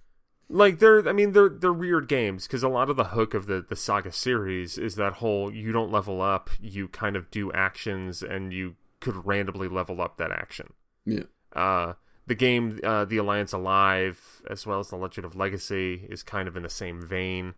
Like 0.50 0.80
they're, 0.80 1.08
I 1.08 1.12
mean, 1.12 1.34
they're 1.34 1.50
they're 1.50 1.74
weird 1.74 2.08
games 2.08 2.48
because 2.48 2.64
a 2.64 2.70
lot 2.70 2.90
of 2.90 2.96
the 2.96 3.04
hook 3.06 3.34
of 3.34 3.48
the 3.48 3.66
the 3.68 3.76
Saga 3.76 4.14
series 4.14 4.78
is 4.78 4.96
that 4.96 5.16
whole 5.16 5.54
you 5.54 5.74
don't 5.74 5.92
level 5.92 6.22
up, 6.22 6.50
you 6.58 6.88
kind 6.88 7.18
of 7.18 7.30
do 7.30 7.52
actions, 7.52 8.24
and 8.24 8.54
you 8.54 8.76
could 9.02 9.26
randomly 9.26 9.68
level 9.68 10.00
up 10.00 10.18
that 10.18 10.32
action. 10.32 10.72
yeah. 11.06 11.24
Uh, 11.52 11.94
the 12.28 12.36
game, 12.36 12.80
uh, 12.84 13.04
The 13.06 13.18
Alliance 13.18 13.52
Alive, 13.52 14.42
as 14.50 14.66
well 14.66 14.80
as 14.80 14.90
The 14.90 14.96
Legend 14.96 15.26
of 15.26 15.36
Legacy, 15.36 16.06
is 16.10 16.24
kind 16.24 16.48
of 16.48 16.56
in 16.56 16.64
the 16.64 16.70
same 16.70 17.02
vein. 17.02 17.56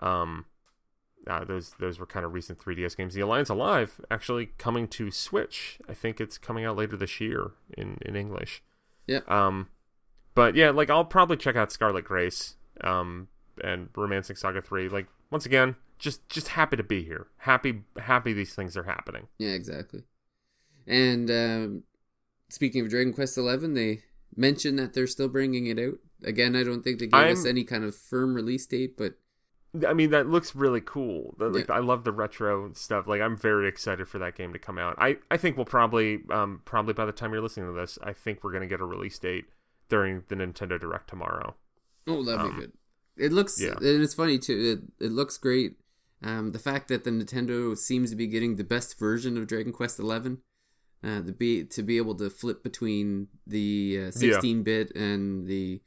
Um, 0.00 0.46
uh, 1.28 1.44
those 1.44 1.74
those 1.78 1.98
were 1.98 2.06
kind 2.06 2.24
of 2.24 2.32
recent 2.32 2.58
3DS 2.58 2.96
games. 2.96 3.14
The 3.14 3.20
Alliance 3.20 3.48
Alive 3.48 4.00
actually 4.10 4.46
coming 4.58 4.88
to 4.88 5.10
Switch. 5.10 5.78
I 5.88 5.94
think 5.94 6.20
it's 6.20 6.38
coming 6.38 6.64
out 6.64 6.76
later 6.76 6.96
this 6.96 7.20
year 7.20 7.52
in 7.76 7.98
in 8.02 8.16
English. 8.16 8.62
Yeah. 9.06 9.20
Um, 9.28 9.68
but 10.34 10.54
yeah, 10.54 10.70
like 10.70 10.90
I'll 10.90 11.04
probably 11.04 11.36
check 11.36 11.56
out 11.56 11.72
Scarlet 11.72 12.04
Grace. 12.04 12.56
Um, 12.82 13.28
and 13.62 13.88
Romancing 13.94 14.34
Saga 14.36 14.60
3. 14.60 14.88
Like 14.88 15.06
once 15.30 15.46
again, 15.46 15.76
just 15.98 16.28
just 16.28 16.48
happy 16.48 16.76
to 16.76 16.82
be 16.82 17.04
here. 17.04 17.28
Happy 17.38 17.82
happy 17.98 18.32
these 18.32 18.54
things 18.54 18.76
are 18.76 18.82
happening. 18.84 19.28
Yeah, 19.38 19.50
exactly. 19.50 20.02
And 20.86 21.30
um, 21.30 21.82
speaking 22.48 22.82
of 22.82 22.88
Dragon 22.90 23.12
Quest 23.12 23.38
Eleven, 23.38 23.74
they 23.74 24.02
mentioned 24.36 24.78
that 24.78 24.92
they're 24.92 25.06
still 25.06 25.28
bringing 25.28 25.66
it 25.66 25.78
out. 25.78 25.98
Again, 26.24 26.56
I 26.56 26.64
don't 26.64 26.82
think 26.82 26.98
they 26.98 27.06
gave 27.06 27.32
us 27.32 27.44
I'm- 27.44 27.48
any 27.48 27.64
kind 27.64 27.84
of 27.84 27.94
firm 27.94 28.34
release 28.34 28.66
date, 28.66 28.96
but 28.96 29.14
I 29.86 29.92
mean, 29.92 30.10
that 30.10 30.28
looks 30.28 30.54
really 30.54 30.80
cool. 30.80 31.34
Like, 31.38 31.68
Yeah. 31.68 31.74
I 31.74 31.80
love 31.80 32.04
the 32.04 32.12
retro 32.12 32.72
stuff. 32.74 33.06
Like, 33.06 33.20
I'm 33.20 33.36
very 33.36 33.66
excited 33.68 34.08
for 34.08 34.18
that 34.20 34.36
game 34.36 34.52
to 34.52 34.58
come 34.58 34.78
out. 34.78 34.94
I, 34.98 35.16
I 35.30 35.36
think 35.36 35.56
we'll 35.56 35.66
probably, 35.66 36.20
um, 36.30 36.62
probably 36.64 36.94
by 36.94 37.04
the 37.06 37.12
time 37.12 37.32
you're 37.32 37.42
listening 37.42 37.66
to 37.66 37.72
this, 37.72 37.98
I 38.02 38.12
think 38.12 38.44
we're 38.44 38.52
gonna 38.52 38.66
get 38.68 38.80
a 38.80 38.84
release 38.84 39.18
date 39.18 39.46
during 39.88 40.22
the 40.28 40.36
Nintendo 40.36 40.78
Direct 40.80 41.08
tomorrow. 41.08 41.56
oh, 42.06 42.22
that'd 42.24 42.40
Um, 42.40 42.54
be 42.54 42.60
good. 42.62 42.72
It 43.16 43.32
looks, 43.32 43.60
yeah. 43.60 43.74
and 43.76 44.02
it's 44.02 44.14
funny 44.14 44.38
too. 44.38 44.82
It, 45.00 45.06
it 45.06 45.12
looks 45.12 45.38
great. 45.38 45.76
Um, 46.22 46.52
the 46.52 46.58
fact 46.58 46.88
that 46.88 47.04
the 47.04 47.10
Nintendo 47.10 47.76
seems 47.76 48.10
to 48.10 48.16
be 48.16 48.26
getting 48.26 48.56
the 48.56 48.64
best 48.64 48.98
version 48.98 49.36
of 49.36 49.46
Dragon 49.46 49.72
Quest 49.72 49.98
Eleven, 49.98 50.38
uh, 51.02 51.20
the 51.20 51.32
be 51.32 51.64
to 51.64 51.82
be 51.82 51.96
able 51.98 52.14
to 52.16 52.30
flip 52.30 52.62
between 52.62 53.28
the 53.46 54.06
uh, 54.06 54.10
16-bit 54.10 54.96
and 54.96 55.46
the 55.46 55.80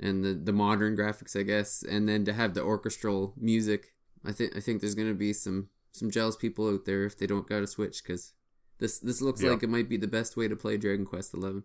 and 0.00 0.24
the, 0.24 0.32
the 0.34 0.52
modern 0.52 0.96
graphics, 0.96 1.38
I 1.38 1.42
guess, 1.42 1.82
and 1.82 2.08
then 2.08 2.24
to 2.24 2.32
have 2.32 2.54
the 2.54 2.62
orchestral 2.62 3.34
music. 3.36 3.92
I 4.24 4.32
think 4.32 4.56
I 4.56 4.60
think 4.60 4.80
there's 4.80 4.94
gonna 4.94 5.14
be 5.14 5.32
some 5.32 5.68
some 5.92 6.10
jealous 6.10 6.36
people 6.36 6.68
out 6.72 6.84
there 6.84 7.04
if 7.04 7.16
they 7.18 7.26
don't 7.26 7.48
got 7.48 7.62
a 7.62 7.66
Switch 7.66 8.02
because 8.02 8.32
this 8.78 8.98
this 8.98 9.20
looks 9.22 9.42
Yeah. 9.42 9.50
like 9.50 9.62
it 9.62 9.68
might 9.70 9.88
be 9.88 9.96
the 9.96 10.06
best 10.08 10.36
way 10.36 10.48
to 10.48 10.56
play 10.56 10.76
Dragon 10.76 11.04
Quest 11.06 11.34
Eleven. 11.34 11.64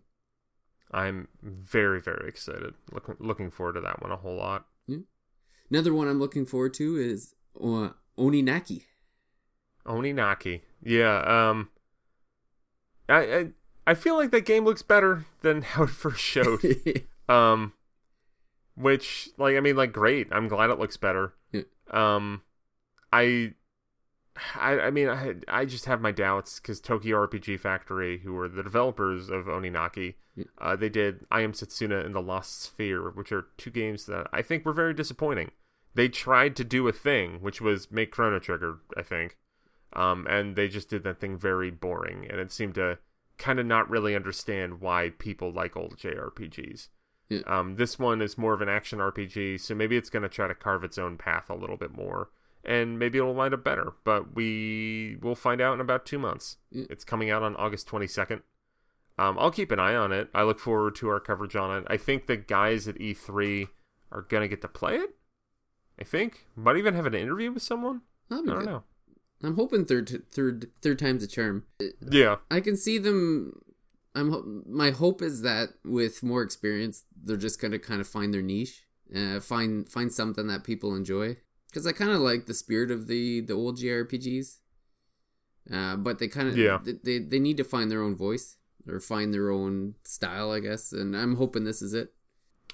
I'm 0.92 1.28
very, 1.42 2.00
very 2.00 2.28
excited. 2.28 2.74
Looking, 2.92 3.16
looking 3.18 3.50
forward 3.50 3.72
to 3.74 3.80
that 3.80 4.00
one 4.00 4.12
a 4.12 4.16
whole 4.16 4.36
lot. 4.36 4.66
Another 5.70 5.94
one 5.94 6.06
I'm 6.08 6.20
looking 6.20 6.44
forward 6.46 6.74
to 6.74 6.96
is 6.98 7.34
uh, 7.58 7.88
Oninaki. 8.18 8.82
Oninaki. 9.86 10.60
Yeah. 10.82 11.18
Um. 11.20 11.70
I, 13.08 13.18
I, 13.18 13.46
I 13.86 13.94
feel 13.94 14.16
like 14.16 14.30
that 14.30 14.44
game 14.44 14.64
looks 14.64 14.82
better 14.82 15.24
than 15.42 15.62
how 15.72 15.84
it 15.84 15.90
first 15.90 16.20
showed. 16.20 16.62
um 17.28 17.72
which 18.76 19.28
like 19.38 19.56
i 19.56 19.60
mean 19.60 19.76
like 19.76 19.92
great. 19.92 20.28
I'm 20.32 20.48
glad 20.48 20.70
it 20.70 20.78
looks 20.78 20.96
better. 20.96 21.34
Yeah. 21.52 21.62
um 21.90 22.42
i 23.12 23.52
i 24.56 24.80
i 24.80 24.90
mean 24.90 25.08
i 25.08 25.34
i 25.46 25.64
just 25.64 25.84
have 25.84 26.00
my 26.00 26.10
doubts 26.10 26.58
because 26.58 26.80
tokyo 26.80 27.24
rpg 27.26 27.60
factory 27.60 28.18
who 28.24 28.36
are 28.36 28.48
the 28.48 28.64
developers 28.64 29.28
of 29.30 29.44
oninaki 29.46 30.14
Yeah. 30.34 30.44
uh, 30.60 30.74
they 30.74 30.88
did 30.88 31.24
i 31.30 31.40
am 31.42 31.52
setsuna 31.52 32.04
and 32.04 32.12
the 32.14 32.20
lost 32.20 32.60
sphere 32.62 33.10
which 33.10 33.30
are 33.30 33.46
two 33.56 33.70
games 33.70 34.06
that 34.06 34.26
i 34.32 34.42
think 34.42 34.64
were 34.64 34.72
very 34.72 34.94
disappointing. 34.94 35.52
They 35.96 36.08
tried 36.08 36.56
to 36.56 36.64
do 36.64 36.88
a 36.88 36.92
thing 36.92 37.38
which 37.40 37.60
was 37.60 37.92
make 37.92 38.10
chrono 38.10 38.40
trigger 38.40 38.78
i 38.96 39.02
think. 39.02 39.36
Um 39.92 40.26
and 40.28 40.56
they 40.56 40.66
just 40.66 40.90
did 40.90 41.04
that 41.04 41.20
thing 41.20 41.38
very 41.38 41.70
boring 41.70 42.26
and 42.28 42.40
it 42.40 42.50
seemed 42.50 42.74
to 42.74 42.98
kind 43.38 43.60
of 43.60 43.66
not 43.66 43.88
really 43.88 44.16
understand 44.16 44.80
why 44.80 45.10
people 45.18 45.52
like 45.52 45.76
old 45.76 45.96
jrpgs 45.96 46.88
Yeah. 47.28 47.40
um, 47.46 47.76
this 47.76 47.98
one 47.98 48.20
is 48.20 48.36
more 48.36 48.52
of 48.52 48.60
an 48.60 48.68
action 48.68 48.98
RPG, 48.98 49.60
so 49.60 49.74
maybe 49.74 49.96
it's 49.96 50.10
going 50.10 50.22
to 50.22 50.28
try 50.28 50.46
to 50.46 50.54
carve 50.54 50.84
its 50.84 50.98
own 50.98 51.16
path 51.16 51.48
a 51.48 51.54
little 51.54 51.76
bit 51.76 51.92
more, 51.92 52.28
and 52.64 52.98
maybe 52.98 53.18
it'll 53.18 53.34
wind 53.34 53.54
up 53.54 53.64
better. 53.64 53.92
But 54.04 54.34
we 54.34 55.16
will 55.22 55.34
find 55.34 55.60
out 55.60 55.74
in 55.74 55.80
about 55.80 56.04
two 56.04 56.18
months. 56.18 56.58
Yeah. 56.70 56.84
It's 56.90 57.04
coming 57.04 57.30
out 57.30 57.42
on 57.42 57.56
August 57.56 57.88
22nd. 57.88 58.42
Um, 59.16 59.38
I'll 59.38 59.50
keep 59.52 59.70
an 59.70 59.78
eye 59.78 59.94
on 59.94 60.12
it. 60.12 60.28
I 60.34 60.42
look 60.42 60.58
forward 60.58 60.96
to 60.96 61.08
our 61.08 61.20
coverage 61.20 61.54
on 61.56 61.76
it. 61.78 61.84
I 61.88 61.96
think 61.96 62.26
the 62.26 62.36
guys 62.36 62.88
at 62.88 62.96
E3 62.98 63.68
are 64.10 64.22
going 64.22 64.42
to 64.42 64.48
get 64.48 64.60
to 64.62 64.68
play 64.68 64.96
it. 64.96 65.10
I 66.00 66.04
think 66.04 66.46
might 66.56 66.76
even 66.76 66.94
have 66.94 67.06
an 67.06 67.14
interview 67.14 67.52
with 67.52 67.62
someone. 67.62 68.02
I 68.30 68.36
don't 68.36 68.46
good. 68.46 68.66
know. 68.66 68.82
I'm 69.42 69.56
hoping 69.56 69.84
third 69.84 70.24
third 70.32 70.70
third 70.80 70.98
time's 70.98 71.22
a 71.22 71.26
charm. 71.28 71.64
Yeah, 72.10 72.36
I 72.50 72.60
can 72.60 72.76
see 72.76 72.98
them. 72.98 73.60
I'm 74.14 74.62
my 74.66 74.90
hope 74.90 75.22
is 75.22 75.42
that 75.42 75.70
with 75.84 76.22
more 76.22 76.42
experience, 76.42 77.04
they're 77.20 77.36
just 77.36 77.60
gonna 77.60 77.78
kind 77.78 78.00
of 78.00 78.06
find 78.08 78.32
their 78.32 78.42
niche, 78.42 78.86
uh, 79.14 79.40
find 79.40 79.88
find 79.88 80.12
something 80.12 80.46
that 80.46 80.64
people 80.64 80.94
enjoy. 80.94 81.36
Because 81.68 81.86
I 81.86 81.92
kind 81.92 82.12
of 82.12 82.20
like 82.20 82.46
the 82.46 82.54
spirit 82.54 82.90
of 82.92 83.06
the 83.08 83.40
the 83.40 83.54
old 83.54 83.76
JRPGs, 83.78 84.58
uh, 85.72 85.96
but 85.96 86.18
they 86.18 86.28
kind 86.28 86.48
of 86.48 86.56
Yeah. 86.56 86.78
they, 86.82 87.18
they 87.18 87.38
need 87.40 87.56
to 87.56 87.64
find 87.64 87.90
their 87.90 88.02
own 88.02 88.14
voice 88.14 88.56
or 88.88 89.00
find 89.00 89.32
their 89.34 89.50
own 89.50 89.94
style, 90.04 90.52
I 90.52 90.60
guess. 90.60 90.92
And 90.92 91.16
I'm 91.16 91.36
hoping 91.36 91.64
this 91.64 91.82
is 91.82 91.94
it. 91.94 92.12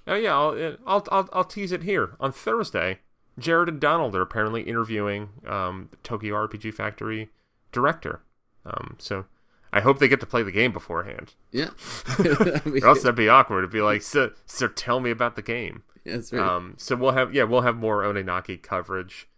Oh 0.07 0.17
yeah, 0.17 0.35
I'll, 0.37 0.77
I'll 0.87 1.07
I'll 1.11 1.29
I'll 1.33 1.45
tease 1.45 1.73
it 1.73 1.85
here 1.85 2.17
on 2.21 2.33
Thursday. 2.33 2.99
Jared 3.39 3.69
and 3.69 3.81
Donald 3.81 4.15
are 4.15 4.21
apparently 4.23 4.63
interviewing 4.63 5.31
um, 5.47 5.89
the 5.91 5.97
Tokyo 5.99 6.35
RPG 6.35 6.75
Factory 6.75 7.31
director. 7.73 8.21
Um, 8.67 8.97
so 8.99 9.25
I 9.73 9.81
hope 9.81 9.99
they 9.99 10.09
get 10.09 10.21
to 10.21 10.27
play 10.27 10.43
the 10.43 10.53
game 10.53 10.73
beforehand. 10.73 11.35
Yeah, 11.53 11.71
be 12.23 12.83
Or 12.83 12.89
else 12.89 13.03
that'd 13.03 13.15
be 13.15 13.29
awkward. 13.29 13.59
It'd 13.61 13.71
be 13.71 13.83
like, 13.83 14.03
so, 14.03 14.33
so 14.47 14.69
tell 14.69 15.01
me 15.01 15.11
about 15.11 15.37
the 15.37 15.43
game. 15.43 15.83
that's 16.05 16.33
right. 16.33 16.43
Um, 16.43 16.75
so 16.77 16.97
we'll 16.97 17.13
have 17.13 17.35
yeah, 17.35 17.45
we'll 17.45 17.63
have 17.63 17.77
more 17.77 18.03
Oninaki 18.03 18.61
coverage. 18.61 19.29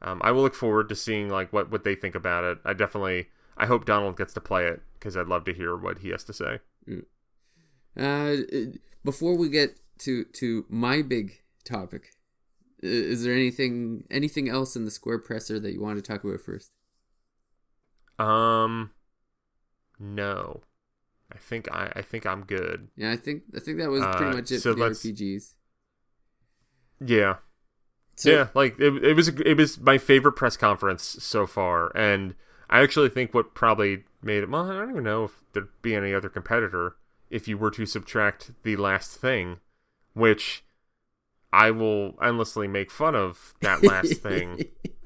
Um, 0.00 0.20
I 0.24 0.32
will 0.32 0.42
look 0.42 0.54
forward 0.54 0.88
to 0.88 0.94
seeing 0.94 1.28
like 1.28 1.52
what 1.52 1.70
what 1.70 1.84
they 1.84 1.94
think 1.94 2.14
about 2.14 2.44
it. 2.44 2.58
I 2.64 2.72
definitely 2.72 3.28
I 3.56 3.66
hope 3.66 3.84
Donald 3.84 4.16
gets 4.16 4.32
to 4.34 4.40
play 4.40 4.66
it 4.66 4.82
because 4.94 5.16
I'd 5.16 5.28
love 5.28 5.44
to 5.44 5.54
hear 5.54 5.76
what 5.76 5.98
he 5.98 6.10
has 6.10 6.24
to 6.24 6.32
say. 6.32 6.58
Uh, 7.96 8.36
before 9.04 9.36
we 9.36 9.48
get 9.48 9.78
to 9.98 10.24
to 10.24 10.64
my 10.68 11.02
big 11.02 11.42
topic, 11.64 12.12
is 12.82 13.22
there 13.24 13.34
anything 13.34 14.04
anything 14.10 14.48
else 14.48 14.74
in 14.74 14.84
the 14.84 14.90
square 14.90 15.18
presser 15.18 15.60
that 15.60 15.72
you 15.72 15.80
want 15.80 15.96
to 15.96 16.02
talk 16.02 16.24
about 16.24 16.40
first? 16.40 16.72
Um, 18.18 18.90
no, 20.02 20.62
I 21.32 21.38
think 21.38 21.68
I 21.72 21.92
I 21.96 22.02
think 22.02 22.26
I'm 22.26 22.44
good. 22.44 22.90
Yeah, 22.96 23.12
I 23.12 23.16
think 23.16 23.44
I 23.56 23.60
think 23.60 23.78
that 23.78 23.90
was 23.90 24.06
pretty 24.06 24.30
Uh, 24.30 24.32
much 24.32 24.50
it 24.50 24.62
so 24.62 24.74
for 24.74 24.74
the 24.74 24.82
RPGs. 24.82 25.54
Yeah, 27.04 27.36
So, 28.16 28.38
yeah, 28.38 28.48
like 28.54 28.78
it, 28.80 29.04
it 29.04 29.14
was 29.16 29.28
it 29.28 29.56
was 29.56 29.80
my 29.80 29.98
favorite 29.98 30.34
press 30.34 30.56
conference 30.56 31.04
so 31.04 31.46
far, 31.46 31.96
and 31.96 32.34
I 32.70 32.82
actually 32.82 33.10
think 33.10 33.34
what 33.34 33.54
probably 33.54 34.04
made 34.22 34.42
it. 34.44 34.50
Well, 34.50 34.70
I 34.70 34.74
don't 34.74 34.90
even 34.90 35.04
know 35.04 35.24
if 35.24 35.42
there'd 35.52 35.68
be 35.82 35.94
any 35.96 36.14
other 36.14 36.28
competitor 36.30 36.96
if 37.30 37.48
you 37.48 37.58
were 37.58 37.70
to 37.72 37.86
subtract 37.86 38.52
the 38.64 38.76
last 38.76 39.16
thing, 39.20 39.60
which 40.14 40.64
I 41.52 41.70
will 41.72 42.16
endlessly 42.22 42.68
make 42.68 42.90
fun 42.90 43.16
of 43.16 43.54
that 43.62 43.84
last 43.84 44.18
thing, 44.22 44.60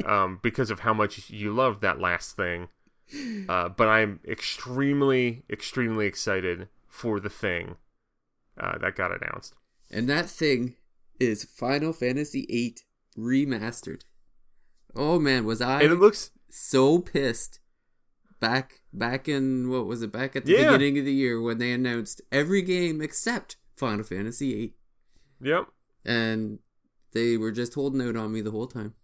um, 0.04 0.40
because 0.42 0.70
of 0.70 0.80
how 0.80 0.94
much 0.94 1.30
you 1.30 1.52
love 1.54 1.80
that 1.80 2.00
last 2.00 2.36
thing. 2.36 2.68
Uh, 3.48 3.68
but 3.68 3.88
I'm 3.88 4.20
extremely, 4.26 5.44
extremely 5.48 6.06
excited 6.06 6.68
for 6.88 7.20
the 7.20 7.30
thing 7.30 7.76
uh, 8.58 8.78
that 8.78 8.96
got 8.96 9.12
announced. 9.12 9.54
and 9.90 10.08
that 10.08 10.28
thing 10.28 10.74
is 11.20 11.44
Final 11.44 11.92
Fantasy 11.92 12.46
VIII 12.48 12.76
remastered. 13.16 14.02
Oh 14.94 15.18
man, 15.20 15.44
was 15.44 15.60
I? 15.60 15.82
And 15.82 15.92
it 15.92 16.00
looks 16.00 16.30
so 16.50 16.98
pissed 16.98 17.60
back 18.40 18.80
back 18.92 19.28
in 19.28 19.70
what 19.70 19.86
was 19.86 20.02
it 20.02 20.10
back 20.12 20.34
at 20.36 20.44
the 20.44 20.52
Yeah. 20.52 20.72
beginning 20.72 20.98
of 20.98 21.04
the 21.04 21.12
year 21.12 21.40
when 21.40 21.58
they 21.58 21.72
announced 21.72 22.20
every 22.32 22.62
game 22.62 23.00
except 23.00 23.56
Final 23.76 24.04
Fantasy 24.04 24.52
VIII, 24.52 24.74
Yep. 25.42 25.66
and 26.04 26.58
they 27.12 27.36
were 27.36 27.52
just 27.52 27.74
holding 27.74 28.02
out 28.06 28.16
on 28.16 28.32
me 28.32 28.40
the 28.40 28.50
whole 28.50 28.66
time. 28.66 28.94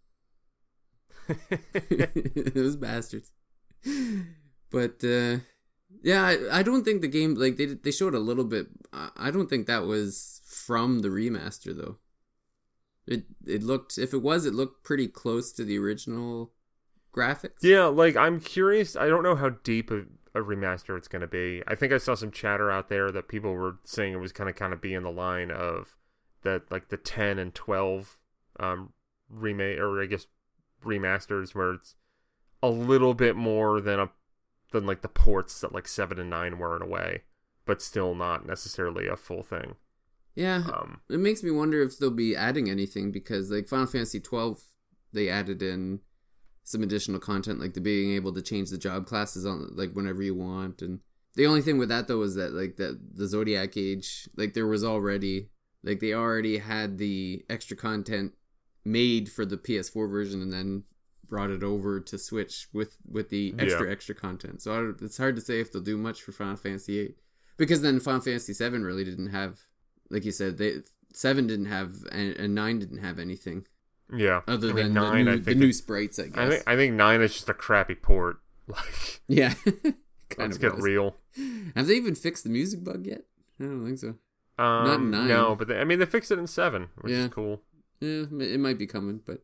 Those 2.55 2.77
bastards. 2.77 3.33
But 4.71 5.05
uh, 5.05 5.38
yeah, 6.03 6.25
I, 6.25 6.61
I 6.61 6.62
don't 6.62 6.85
think 6.85 7.03
the 7.03 7.09
game 7.09 7.35
like 7.35 7.57
they 7.57 7.66
they 7.66 7.90
showed 7.90 8.14
a 8.14 8.18
little 8.18 8.45
bit. 8.45 8.68
I 8.92 9.11
I 9.16 9.31
don't 9.31 9.49
think 9.49 9.66
that 9.66 9.85
was 9.85 10.40
from 10.47 11.01
the 11.01 11.09
remaster 11.09 11.77
though. 11.77 11.99
It 13.07 13.25
it 13.47 13.62
looked 13.62 13.99
if 13.99 14.14
it 14.14 14.23
was, 14.23 14.47
it 14.47 14.55
looked 14.55 14.83
pretty 14.83 15.09
close 15.09 15.53
to 15.53 15.64
the 15.64 15.79
original 15.79 16.53
graphics. 17.14 17.62
Yeah, 17.62 17.85
like 17.85 18.16
I'm 18.16 18.40
curious. 18.40 18.97
I 18.97 19.09
don't 19.09 19.23
know 19.23 19.37
how 19.37 19.51
deep 19.51 19.90
a, 19.90 20.05
a 20.35 20.40
remaster 20.40 20.97
it's 20.97 21.09
going 21.09 21.21
to 21.21 21.27
be. 21.29 21.62
I 21.66 21.75
think 21.75 21.92
I 21.92 21.99
saw 21.99 22.14
some 22.14 22.31
chatter 22.31 22.71
out 22.71 22.88
there 22.88 23.11
that 23.11 23.29
people 23.29 23.53
were 23.53 23.77
saying 23.85 24.14
it 24.14 24.21
was 24.21 24.33
kind 24.33 24.49
of 24.49 24.57
kind 24.57 24.73
of 24.73 24.81
be 24.81 24.95
in 24.95 25.03
the 25.03 25.11
line 25.11 25.51
of 25.51 25.97
that 26.42 26.71
like 26.71 26.88
the 26.88 26.97
10 26.97 27.38
and 27.38 27.55
12 27.55 28.18
um 28.59 28.92
remake 29.29 29.79
or 29.79 30.03
I 30.03 30.07
guess 30.07 30.27
remasters 30.85 31.55
where 31.55 31.75
it's 31.75 31.95
a 32.62 32.70
little 32.70 33.14
bit 33.14 33.37
more 33.37 33.81
than 33.81 33.98
a 33.98 34.11
than 34.72 34.87
like 34.87 35.03
the 35.03 35.09
ports 35.09 35.61
that 35.61 35.72
like 35.72 35.87
7 35.87 36.18
and 36.18 36.31
9 36.31 36.59
were 36.59 36.77
in 36.77 36.83
a 36.83 36.87
way, 36.87 37.22
but 37.66 37.83
still 37.83 38.14
not 38.14 38.46
necessarily 38.46 39.07
a 39.07 39.16
full 39.16 39.42
thing. 39.42 39.75
Yeah, 40.35 40.62
Um 40.72 41.01
it 41.11 41.20
makes 41.20 41.42
me 41.42 41.51
wonder 41.51 41.83
if 41.83 41.98
they'll 41.98 42.11
be 42.11 42.35
adding 42.35 42.70
anything 42.70 43.12
because 43.12 43.51
like 43.51 43.68
Final 43.68 43.87
Fantasy 43.87 44.20
twelve, 44.20 44.62
they 45.12 45.29
added 45.29 45.62
in 45.62 46.01
some 46.64 46.83
additional 46.83 47.18
content 47.20 47.61
like 47.61 47.75
the 47.75 47.81
being 47.81 48.12
able 48.12 48.33
to 48.33 48.42
change 48.42 48.70
the 48.70 48.79
job 48.79 49.07
classes 49.07 49.44
on 49.44 49.68
like 49.75 49.92
whenever 49.92 50.22
you 50.22 50.35
want 50.35 50.81
and 50.81 51.01
the 51.35 51.46
only 51.46 51.61
thing 51.61 51.79
with 51.79 51.88
that 51.88 52.07
though 52.07 52.18
was 52.18 52.35
that 52.37 52.53
like 52.53 52.77
that 52.77 52.98
the 53.14 53.27
zodiac 53.27 53.77
age 53.77 54.29
like 54.37 54.55
there 54.55 54.66
was 54.66 54.85
already 54.85 55.48
like 55.83 55.98
they 56.01 56.12
already 56.12 56.59
had 56.59 56.98
the 56.98 57.44
extra 57.51 57.77
content 57.77 58.33
made 58.85 59.29
for 59.31 59.44
the 59.44 59.57
ps4 59.57 60.09
version 60.09 60.40
and 60.40 60.53
then 60.53 60.85
brought 61.33 61.51
it 61.51 61.62
over 61.62 61.99
to 61.99 62.18
switch 62.18 62.68
with 62.75 62.92
with 63.11 63.31
the 63.31 63.55
extra 63.59 63.90
extra 63.90 64.14
content 64.14 64.61
so 64.61 64.68
I, 64.73 65.05
it's 65.05 65.16
hard 65.16 65.35
to 65.37 65.40
say 65.42 65.61
if 65.61 65.73
they'll 65.73 65.81
do 65.92 65.97
much 65.97 66.21
for 66.23 66.31
final 66.33 66.57
fantasy 66.57 66.92
VIII, 67.07 67.14
because 67.57 67.81
then 67.81 68.01
final 68.01 68.21
fantasy 68.21 68.53
VII 68.53 68.79
really 68.79 69.05
didn't 69.05 69.31
have 69.31 69.61
like 70.11 70.25
you 70.27 70.33
said 70.33 70.59
they 70.59 70.73
7 71.14 71.47
didn't 71.47 71.66
have 71.77 71.95
and, 72.12 72.37
and 72.37 72.55
9 72.55 72.79
didn't 72.79 72.99
have 72.99 73.18
anything 73.18 73.66
yeah. 74.14 74.42
other 74.47 74.71
I 74.71 74.73
mean, 74.75 74.92
than 74.92 74.95
the, 74.95 75.01
9 75.01 75.25
new, 75.25 75.38
the 75.38 75.55
new 75.55 75.68
it- 75.68 75.75
sprites 75.75 76.18
i 76.18 76.27
guess 76.27 76.37
I 76.38 76.49
think 76.51 76.62
I 76.66 76.77
think 76.77 76.95
9 76.95 77.23
is 77.23 77.33
just 77.33 77.49
a 77.49 77.55
crappy 77.55 77.95
port. 77.95 78.37
Like 78.68 79.21
yeah 79.27 79.55
kind 79.64 79.95
let's 80.38 80.57
of 80.57 80.61
get 80.62 80.75
was. 80.77 80.85
real. 80.85 81.16
have 81.75 81.87
they 81.88 81.95
even 81.95 82.14
fixed 82.14 82.45
the 82.45 82.51
music 82.51 82.85
bug 82.85 83.07
yet 83.07 83.23
i 83.59 83.64
don't 83.64 83.85
think 83.87 83.99
so 83.99 84.09
Um, 84.59 84.85
Not 84.87 85.01
nine. 85.03 85.29
No, 85.29 85.57
but 85.57 85.66
they, 85.68 85.79
I 85.81 85.85
mean 85.85 85.99
they 85.99 86.07
fixed 86.07 86.31
it 86.31 86.38
in 86.38 86.47
seven, 86.47 86.90
which 87.01 87.12
Yeah. 87.12 87.25
is 87.25 87.31
cool. 87.31 87.62
Yeah, 88.01 88.25
it 88.55 88.61
might 88.61 88.79
be 88.79 88.87
coming, 88.87 89.21
but 89.27 89.40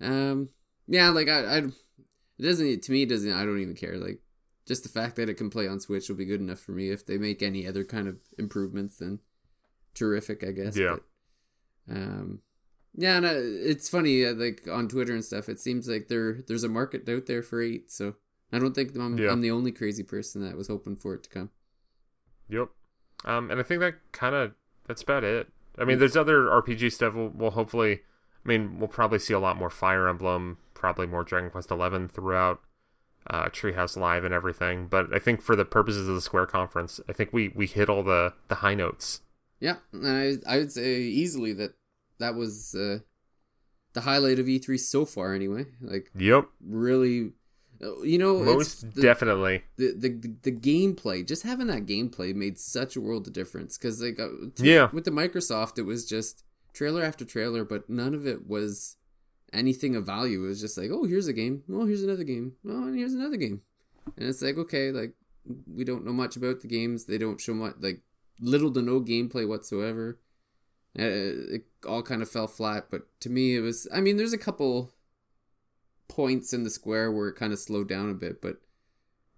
um, 0.00 0.50
yeah, 0.86 1.10
like 1.10 1.28
I, 1.28 1.40
I, 1.40 1.56
it 1.58 2.42
doesn't 2.42 2.82
to 2.82 2.92
me. 2.92 3.02
It 3.02 3.08
doesn't. 3.08 3.32
I 3.32 3.44
don't 3.44 3.60
even 3.60 3.74
care. 3.74 3.96
Like 3.96 4.20
just 4.66 4.82
the 4.82 4.88
fact 4.88 5.16
that 5.16 5.28
it 5.28 5.34
can 5.34 5.50
play 5.50 5.68
on 5.68 5.80
Switch 5.80 6.08
will 6.08 6.16
be 6.16 6.24
good 6.24 6.40
enough 6.40 6.58
for 6.58 6.72
me. 6.72 6.90
If 6.90 7.06
they 7.06 7.18
make 7.18 7.42
any 7.42 7.66
other 7.66 7.84
kind 7.84 8.08
of 8.08 8.20
improvements, 8.38 8.98
then 8.98 9.20
terrific, 9.94 10.44
I 10.44 10.52
guess. 10.52 10.76
Yeah. 10.76 10.96
But, 11.86 11.96
um, 11.96 12.40
yeah, 12.94 13.16
and 13.18 13.26
uh, 13.26 13.32
it's 13.34 13.88
funny. 13.88 14.24
Uh, 14.24 14.34
like 14.34 14.66
on 14.70 14.88
Twitter 14.88 15.12
and 15.12 15.24
stuff, 15.24 15.48
it 15.48 15.60
seems 15.60 15.88
like 15.88 16.08
there 16.08 16.42
there's 16.46 16.64
a 16.64 16.68
market 16.68 17.08
out 17.08 17.26
there 17.26 17.42
for 17.42 17.62
eight. 17.62 17.92
So 17.92 18.16
I 18.52 18.58
don't 18.58 18.74
think 18.74 18.96
I'm 18.96 19.18
Yeah. 19.18 19.30
I'm 19.30 19.40
the 19.40 19.50
only 19.50 19.72
crazy 19.72 20.02
person 20.02 20.42
that 20.42 20.56
was 20.56 20.68
hoping 20.68 20.96
for 20.96 21.14
it 21.14 21.22
to 21.24 21.30
come. 21.30 21.50
Yep. 22.48 22.68
Um, 23.24 23.50
and 23.50 23.60
I 23.60 23.62
think 23.62 23.80
that 23.80 23.96
kind 24.12 24.34
of 24.34 24.54
that's 24.86 25.02
about 25.02 25.24
it. 25.24 25.48
I 25.78 25.84
mean, 25.84 25.98
there's 25.98 26.16
other 26.16 26.44
RPG 26.44 26.92
stuff. 26.92 27.14
We'll, 27.14 27.28
we'll 27.28 27.50
hopefully. 27.50 28.00
I 28.46 28.48
mean, 28.48 28.78
we'll 28.78 28.88
probably 28.88 29.18
see 29.18 29.34
a 29.34 29.38
lot 29.40 29.56
more 29.56 29.70
Fire 29.70 30.06
Emblem, 30.08 30.58
probably 30.74 31.06
more 31.06 31.24
Dragon 31.24 31.50
Quest 31.50 31.70
Eleven 31.70 32.06
throughout 32.08 32.60
uh, 33.28 33.46
Treehouse 33.46 33.96
Live 33.96 34.22
and 34.24 34.32
everything. 34.32 34.86
But 34.86 35.12
I 35.12 35.18
think 35.18 35.42
for 35.42 35.56
the 35.56 35.64
purposes 35.64 36.08
of 36.08 36.14
the 36.14 36.20
Square 36.20 36.46
conference, 36.46 37.00
I 37.08 37.12
think 37.12 37.32
we 37.32 37.48
we 37.48 37.66
hit 37.66 37.88
all 37.88 38.02
the 38.04 38.34
the 38.48 38.56
high 38.56 38.74
notes. 38.74 39.20
Yeah, 39.58 39.76
and 39.92 40.06
I 40.06 40.34
I 40.54 40.58
would 40.58 40.70
say 40.70 41.00
easily 41.00 41.52
that 41.54 41.74
that 42.18 42.34
was 42.36 42.74
uh, 42.74 42.98
the 43.94 44.02
highlight 44.02 44.38
of 44.38 44.46
E3 44.46 44.78
so 44.78 45.04
far. 45.04 45.34
Anyway, 45.34 45.66
like 45.80 46.10
Yep. 46.16 46.46
really, 46.64 47.32
you 48.04 48.18
know, 48.18 48.36
it's 48.42 48.82
Most 48.82 48.94
the, 48.94 49.02
definitely. 49.02 49.64
the 49.76 49.92
the 49.92 50.36
the 50.42 50.52
gameplay. 50.52 51.26
Just 51.26 51.42
having 51.42 51.66
that 51.66 51.86
gameplay 51.86 52.34
made 52.34 52.58
such 52.58 52.94
a 52.94 53.00
world 53.00 53.26
of 53.26 53.32
difference. 53.32 53.76
Because 53.76 54.00
like, 54.00 54.20
uh, 54.20 54.28
to- 54.54 54.64
Yeah. 54.64 54.88
with 54.92 55.04
the 55.04 55.10
Microsoft, 55.10 55.78
it 55.78 55.82
was 55.82 56.06
just 56.06 56.44
trailer 56.76 57.02
after 57.02 57.24
trailer, 57.24 57.64
but 57.64 57.88
none 57.88 58.14
of 58.14 58.26
it 58.26 58.46
was 58.46 58.96
anything 59.52 59.96
of 59.96 60.04
value. 60.06 60.44
It 60.44 60.48
was 60.48 60.60
just 60.60 60.76
like, 60.76 60.90
oh, 60.92 61.04
here's 61.04 61.26
a 61.26 61.32
game. 61.32 61.62
Oh, 61.72 61.86
here's 61.86 62.02
another 62.02 62.24
game. 62.24 62.52
Oh, 62.68 62.84
and 62.86 62.96
here's 62.96 63.14
another 63.14 63.36
game. 63.38 63.62
And 64.16 64.28
it's 64.28 64.42
like, 64.42 64.56
okay, 64.58 64.90
like 64.92 65.14
we 65.66 65.84
don't 65.84 66.04
know 66.04 66.12
much 66.12 66.36
about 66.36 66.60
the 66.60 66.68
games. 66.68 67.06
They 67.06 67.18
don't 67.18 67.40
show 67.40 67.54
much, 67.54 67.74
like 67.80 68.02
little 68.40 68.70
to 68.72 68.82
no 68.82 69.00
gameplay 69.00 69.48
whatsoever. 69.48 70.18
Uh, 70.98 71.56
it 71.56 71.66
all 71.86 72.02
kind 72.02 72.22
of 72.22 72.30
fell 72.30 72.46
flat. 72.46 72.86
But 72.90 73.02
to 73.20 73.30
me, 73.30 73.56
it 73.56 73.60
was. 73.60 73.86
I 73.92 74.00
mean, 74.00 74.16
there's 74.16 74.32
a 74.32 74.38
couple 74.38 74.90
points 76.08 76.52
in 76.52 76.62
the 76.64 76.70
square 76.70 77.10
where 77.10 77.28
it 77.28 77.36
kind 77.36 77.52
of 77.52 77.58
slowed 77.58 77.88
down 77.88 78.10
a 78.10 78.14
bit, 78.14 78.40
but. 78.40 78.56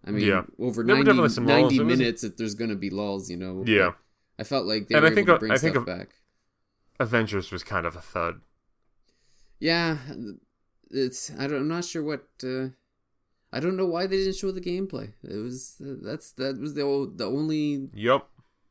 I 0.07 0.13
mean, 0.13 0.25
Yeah. 0.27 0.45
over 0.61 0.85
There 0.85 0.95
90, 0.95 1.05
definitely 1.07 1.29
some 1.31 1.47
lulls. 1.47 1.73
90 1.73 1.77
It 1.77 1.85
was- 1.85 1.99
minutes, 1.99 2.23
that 2.23 2.37
there's 2.39 2.55
going 2.55 2.71
to 2.71 2.77
be 2.77 2.89
lulls, 2.89 3.29
you 3.29 3.37
know. 3.37 3.65
Yeah. 3.67 3.93
I 4.39 4.45
felt 4.45 4.65
like 4.65 4.87
they 4.87 4.95
And 4.95 5.03
were 5.03 5.11
I 5.11 5.15
think 5.15 5.29
able 5.29 5.37
to 5.37 5.41
bring 5.41 5.53
I 5.53 5.59
think 5.59 5.75
stuff 5.75 5.83
a- 5.83 5.87
back. 5.87 6.15
Avengers 7.01 7.51
was 7.51 7.63
kind 7.65 7.87
of 7.87 7.97
a 7.97 8.01
thud. 8.01 8.41
Yeah, 9.61 9.99
it's 10.91 11.31
I 11.39 11.47
don't 11.47 11.63
I'm 11.63 11.69
not 11.69 11.85
sure 11.85 12.03
what 12.03 12.27
uh, 12.45 12.69
I 13.53 13.61
don't 13.61 13.77
know 13.77 13.87
why 13.87 14.07
they 14.07 14.19
didn't 14.19 14.37
show 14.37 14.53
the 14.53 14.61
gameplay. 14.61 15.13
It 15.23 15.37
was 15.37 15.77
that's 15.81 16.33
that 16.33 16.59
was 16.59 16.75
the 16.75 16.83
o- 16.83 17.07
the 17.07 17.27
only 17.27 17.89
Yep. 17.93 18.27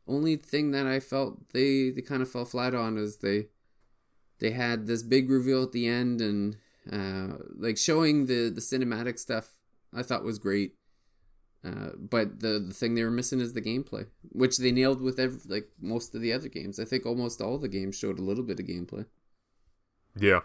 only 0.07 0.35
thing 0.37 0.71
that 0.71 0.87
I 0.87 0.99
felt 0.99 1.49
they 1.49 1.89
they 1.89 2.01
kind 2.01 2.21
of 2.21 2.29
fell 2.31 2.45
flat 2.45 2.73
on 2.73 2.97
is 2.97 3.17
they 3.17 3.47
they 4.39 4.51
had 4.51 4.87
this 4.87 5.03
big 5.03 5.29
reveal 5.29 5.63
at 5.63 5.71
the 5.71 5.87
end 5.87 6.21
and 6.21 6.57
uh, 6.91 7.37
like 7.57 7.77
showing 7.77 8.25
the 8.27 8.49
the 8.49 8.61
cinematic 8.61 9.19
stuff 9.19 9.55
I 9.93 10.03
thought 10.03 10.23
was 10.23 10.39
great. 10.39 10.75
Uh, 11.67 11.89
but 11.97 12.39
the 12.39 12.53
the 12.67 12.73
thing 12.73 12.95
they 12.95 13.03
were 13.03 13.11
missing 13.19 13.41
is 13.41 13.53
the 13.53 13.61
gameplay, 13.61 14.07
which 14.31 14.57
they 14.57 14.71
nailed 14.71 15.01
with 15.01 15.19
every, 15.19 15.39
like 15.55 15.67
most 15.81 16.15
of 16.15 16.21
the 16.21 16.31
other 16.31 16.47
games. 16.47 16.79
I 16.79 16.85
think 16.85 17.05
almost 17.05 17.41
all 17.41 17.57
the 17.57 17.67
games 17.67 17.97
showed 17.97 18.19
a 18.19 18.23
little 18.29 18.43
bit 18.43 18.59
of 18.59 18.65
gameplay. 18.67 19.05
Yeah. 20.15 20.41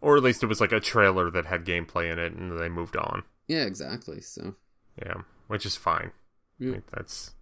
Or 0.00 0.16
at 0.16 0.22
least 0.22 0.42
it 0.42 0.46
was 0.46 0.60
like 0.60 0.72
a 0.72 0.80
trailer 0.80 1.30
that 1.30 1.46
had 1.46 1.64
gameplay 1.64 2.12
in 2.12 2.18
it, 2.18 2.32
and 2.32 2.58
they 2.58 2.68
moved 2.68 2.96
on. 2.96 3.24
Yeah, 3.48 3.64
exactly. 3.64 4.20
So, 4.20 4.56
Yeah, 5.04 5.22
which 5.46 5.64
is 5.66 5.76
fine. 5.76 6.12
I 6.60 6.64
Yeah. 6.64 6.72
think 6.72 6.90
that's 6.90 7.34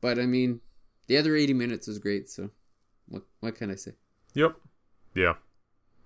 but 0.00 0.18
I 0.18 0.26
mean, 0.26 0.60
the 1.08 1.16
other 1.16 1.36
eighty 1.36 1.54
minutes 1.54 1.86
was 1.86 1.98
great. 1.98 2.28
So, 2.30 2.50
what 3.06 3.22
what 3.40 3.54
can 3.56 3.70
I 3.70 3.74
say? 3.74 3.92
Yep. 4.34 4.56
Yeah. 5.14 5.34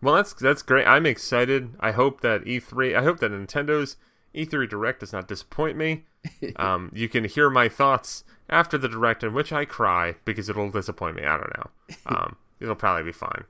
Well, 0.01 0.15
that's 0.17 0.33
that's 0.35 0.63
great. 0.63 0.87
I'm 0.87 1.07
excited. 1.07 1.75
I 1.81 1.93
hope 1.93 2.21
that 2.23 2.45
E3. 2.45 2.97
I 2.97 3.03
hope 3.03 3.19
that 3.21 3.31
Nintendo's 3.33 3.97
E3 4.35 4.69
Direct 4.69 5.01
does 5.01 5.13
not 5.13 5.29
disappoint 5.29 5.77
me. 5.77 6.05
Um, 6.57 6.91
you 6.93 7.09
can 7.09 7.25
hear 7.25 7.49
my 7.49 7.69
thoughts 7.69 8.25
after 8.51 8.77
the 8.77 8.89
Direct, 8.89 9.23
in 9.23 9.33
which 9.33 9.53
I 9.53 9.65
cry 9.65 10.17
because 10.25 10.49
it'll 10.49 10.71
disappoint 10.71 11.17
me. 11.17 11.25
I 11.25 11.37
don't 11.37 11.57
know. 11.57 11.71
Um, 12.07 12.37
it'll 12.61 12.75
probably 12.75 13.05
be 13.05 13.13
fine. 13.13 13.45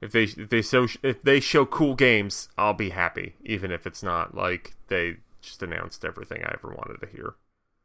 If 0.00 0.12
they 0.12 0.24
if 0.24 0.50
they 0.50 0.60
show 0.60 0.86
if 1.02 1.22
they 1.22 1.40
show 1.40 1.64
cool 1.64 1.94
games, 1.94 2.50
I'll 2.58 2.74
be 2.74 2.90
happy, 2.90 3.36
even 3.42 3.70
if 3.70 3.86
it's 3.86 4.02
not 4.02 4.34
like 4.34 4.74
they 4.88 5.16
just 5.40 5.62
announced 5.62 6.04
everything 6.04 6.42
I 6.44 6.54
ever 6.54 6.74
wanted 6.74 7.00
to 7.00 7.06
hear. 7.06 7.34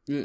Yeah. 0.06 0.24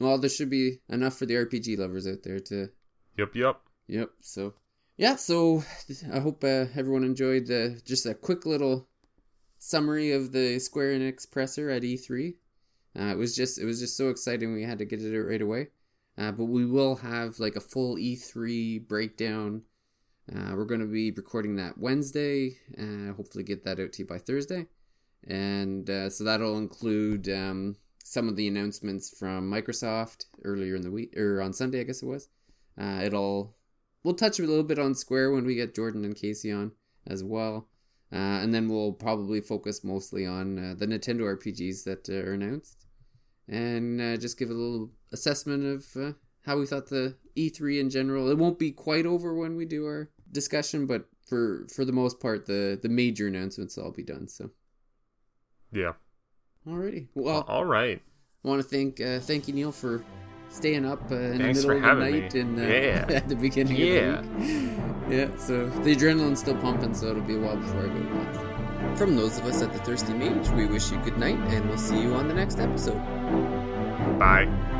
Well, 0.00 0.18
there 0.18 0.30
should 0.30 0.50
be 0.50 0.80
enough 0.88 1.18
for 1.18 1.26
the 1.26 1.34
RPG 1.34 1.78
lovers 1.78 2.06
out 2.06 2.22
there 2.22 2.40
to. 2.40 2.70
Yep. 3.18 3.34
Yep. 3.34 3.60
Yep. 3.88 4.10
So, 4.20 4.54
yeah. 4.96 5.16
So 5.16 5.64
I 6.12 6.20
hope 6.20 6.44
uh, 6.44 6.66
everyone 6.74 7.04
enjoyed 7.04 7.50
uh, 7.50 7.80
just 7.84 8.06
a 8.06 8.14
quick 8.14 8.46
little 8.46 8.88
summary 9.66 10.12
of 10.12 10.30
the 10.30 10.60
Square 10.60 10.98
Enix 10.98 11.28
presser 11.28 11.68
at 11.70 11.82
E3. 11.82 12.34
Uh, 12.98 13.02
it 13.06 13.18
was 13.18 13.34
just 13.34 13.58
it 13.58 13.64
was 13.64 13.80
just 13.80 13.96
so 13.96 14.08
exciting 14.08 14.54
we 14.54 14.62
had 14.62 14.78
to 14.78 14.84
get 14.84 15.02
it 15.02 15.20
right 15.20 15.42
away. 15.42 15.68
Uh, 16.16 16.32
but 16.32 16.44
we 16.44 16.64
will 16.64 16.96
have 16.96 17.38
like 17.38 17.56
a 17.56 17.60
full 17.60 17.96
E3 17.96 18.86
breakdown. 18.86 19.62
Uh, 20.32 20.54
we're 20.54 20.64
going 20.64 20.80
to 20.80 20.86
be 20.86 21.10
recording 21.10 21.56
that 21.56 21.78
Wednesday. 21.78 22.56
Uh, 22.78 23.12
hopefully, 23.14 23.44
get 23.44 23.64
that 23.64 23.80
out 23.80 23.92
to 23.92 24.02
you 24.02 24.06
by 24.06 24.18
Thursday. 24.18 24.66
And 25.26 25.90
uh, 25.90 26.10
so 26.10 26.24
that'll 26.24 26.58
include 26.58 27.28
um, 27.28 27.76
some 28.04 28.28
of 28.28 28.36
the 28.36 28.48
announcements 28.48 29.10
from 29.18 29.50
Microsoft 29.50 30.26
earlier 30.44 30.76
in 30.76 30.82
the 30.82 30.90
week, 30.90 31.16
or 31.16 31.42
on 31.42 31.52
Sunday, 31.52 31.80
I 31.80 31.84
guess 31.84 32.02
it 32.02 32.06
was. 32.06 32.28
Uh, 32.80 33.00
it'll 33.02 33.56
we'll 34.04 34.14
touch 34.14 34.38
a 34.38 34.46
little 34.46 34.64
bit 34.64 34.78
on 34.78 34.94
Square 34.94 35.32
when 35.32 35.44
we 35.44 35.56
get 35.56 35.74
Jordan 35.74 36.04
and 36.04 36.16
Casey 36.16 36.52
on 36.52 36.72
as 37.06 37.24
well. 37.24 37.68
Uh, 38.12 38.38
and 38.40 38.54
then 38.54 38.68
we'll 38.68 38.92
probably 38.92 39.40
focus 39.40 39.82
mostly 39.82 40.24
on 40.24 40.58
uh, 40.58 40.74
the 40.76 40.86
Nintendo 40.86 41.22
RPGs 41.22 41.84
that 41.84 42.08
uh, 42.08 42.28
are 42.28 42.34
announced, 42.34 42.86
and 43.48 44.00
uh, 44.00 44.16
just 44.16 44.38
give 44.38 44.48
a 44.48 44.54
little 44.54 44.90
assessment 45.12 45.64
of 45.64 45.86
uh, 46.00 46.12
how 46.44 46.56
we 46.58 46.66
thought 46.66 46.88
the 46.88 47.16
E3 47.36 47.80
in 47.80 47.90
general. 47.90 48.30
It 48.30 48.38
won't 48.38 48.60
be 48.60 48.70
quite 48.70 49.06
over 49.06 49.34
when 49.34 49.56
we 49.56 49.64
do 49.64 49.84
our 49.86 50.10
discussion, 50.30 50.86
but 50.86 51.08
for 51.26 51.66
for 51.74 51.84
the 51.84 51.92
most 51.92 52.20
part, 52.20 52.46
the 52.46 52.78
the 52.80 52.88
major 52.88 53.26
announcements 53.26 53.76
will 53.76 53.84
all 53.84 53.90
be 53.90 54.04
done. 54.04 54.28
So, 54.28 54.50
yeah. 55.72 55.94
Alrighty. 56.66 57.08
Well, 57.14 57.44
all 57.48 57.64
right. 57.64 58.00
I 58.44 58.48
want 58.48 58.62
to 58.62 58.68
thank 58.68 59.00
uh, 59.00 59.18
thank 59.18 59.48
you, 59.48 59.54
Neil, 59.54 59.72
for 59.72 60.04
staying 60.48 60.86
up 60.86 61.10
uh, 61.10 61.16
in 61.16 61.38
Thanks 61.38 61.62
the 61.62 61.68
middle 61.68 61.90
of 61.90 61.98
the 61.98 62.10
night 62.10 62.34
and 62.34 62.58
uh, 62.58 62.62
yeah. 62.62 63.06
at 63.08 63.28
the 63.28 63.36
beginning 63.36 63.76
yeah. 63.76 64.20
of 64.20 64.38
the 64.38 64.44
week. 64.44 64.70
Yeah. 65.08 65.28
So 65.36 65.68
the 65.68 65.94
adrenaline's 65.94 66.40
still 66.40 66.56
pumping, 66.56 66.94
so 66.94 67.08
it'll 67.08 67.22
be 67.22 67.36
a 67.36 67.40
while 67.40 67.56
before 67.56 67.82
I 67.82 67.88
go 67.88 68.00
bed. 68.14 68.98
From 68.98 69.16
those 69.16 69.38
of 69.38 69.44
us 69.44 69.62
at 69.62 69.72
the 69.72 69.78
Thirsty 69.80 70.14
Mage, 70.14 70.48
we 70.50 70.66
wish 70.66 70.90
you 70.90 70.98
good 70.98 71.18
night, 71.18 71.38
and 71.52 71.68
we'll 71.68 71.78
see 71.78 72.00
you 72.00 72.14
on 72.14 72.28
the 72.28 72.34
next 72.34 72.58
episode. 72.58 73.00
Bye. 74.18 74.75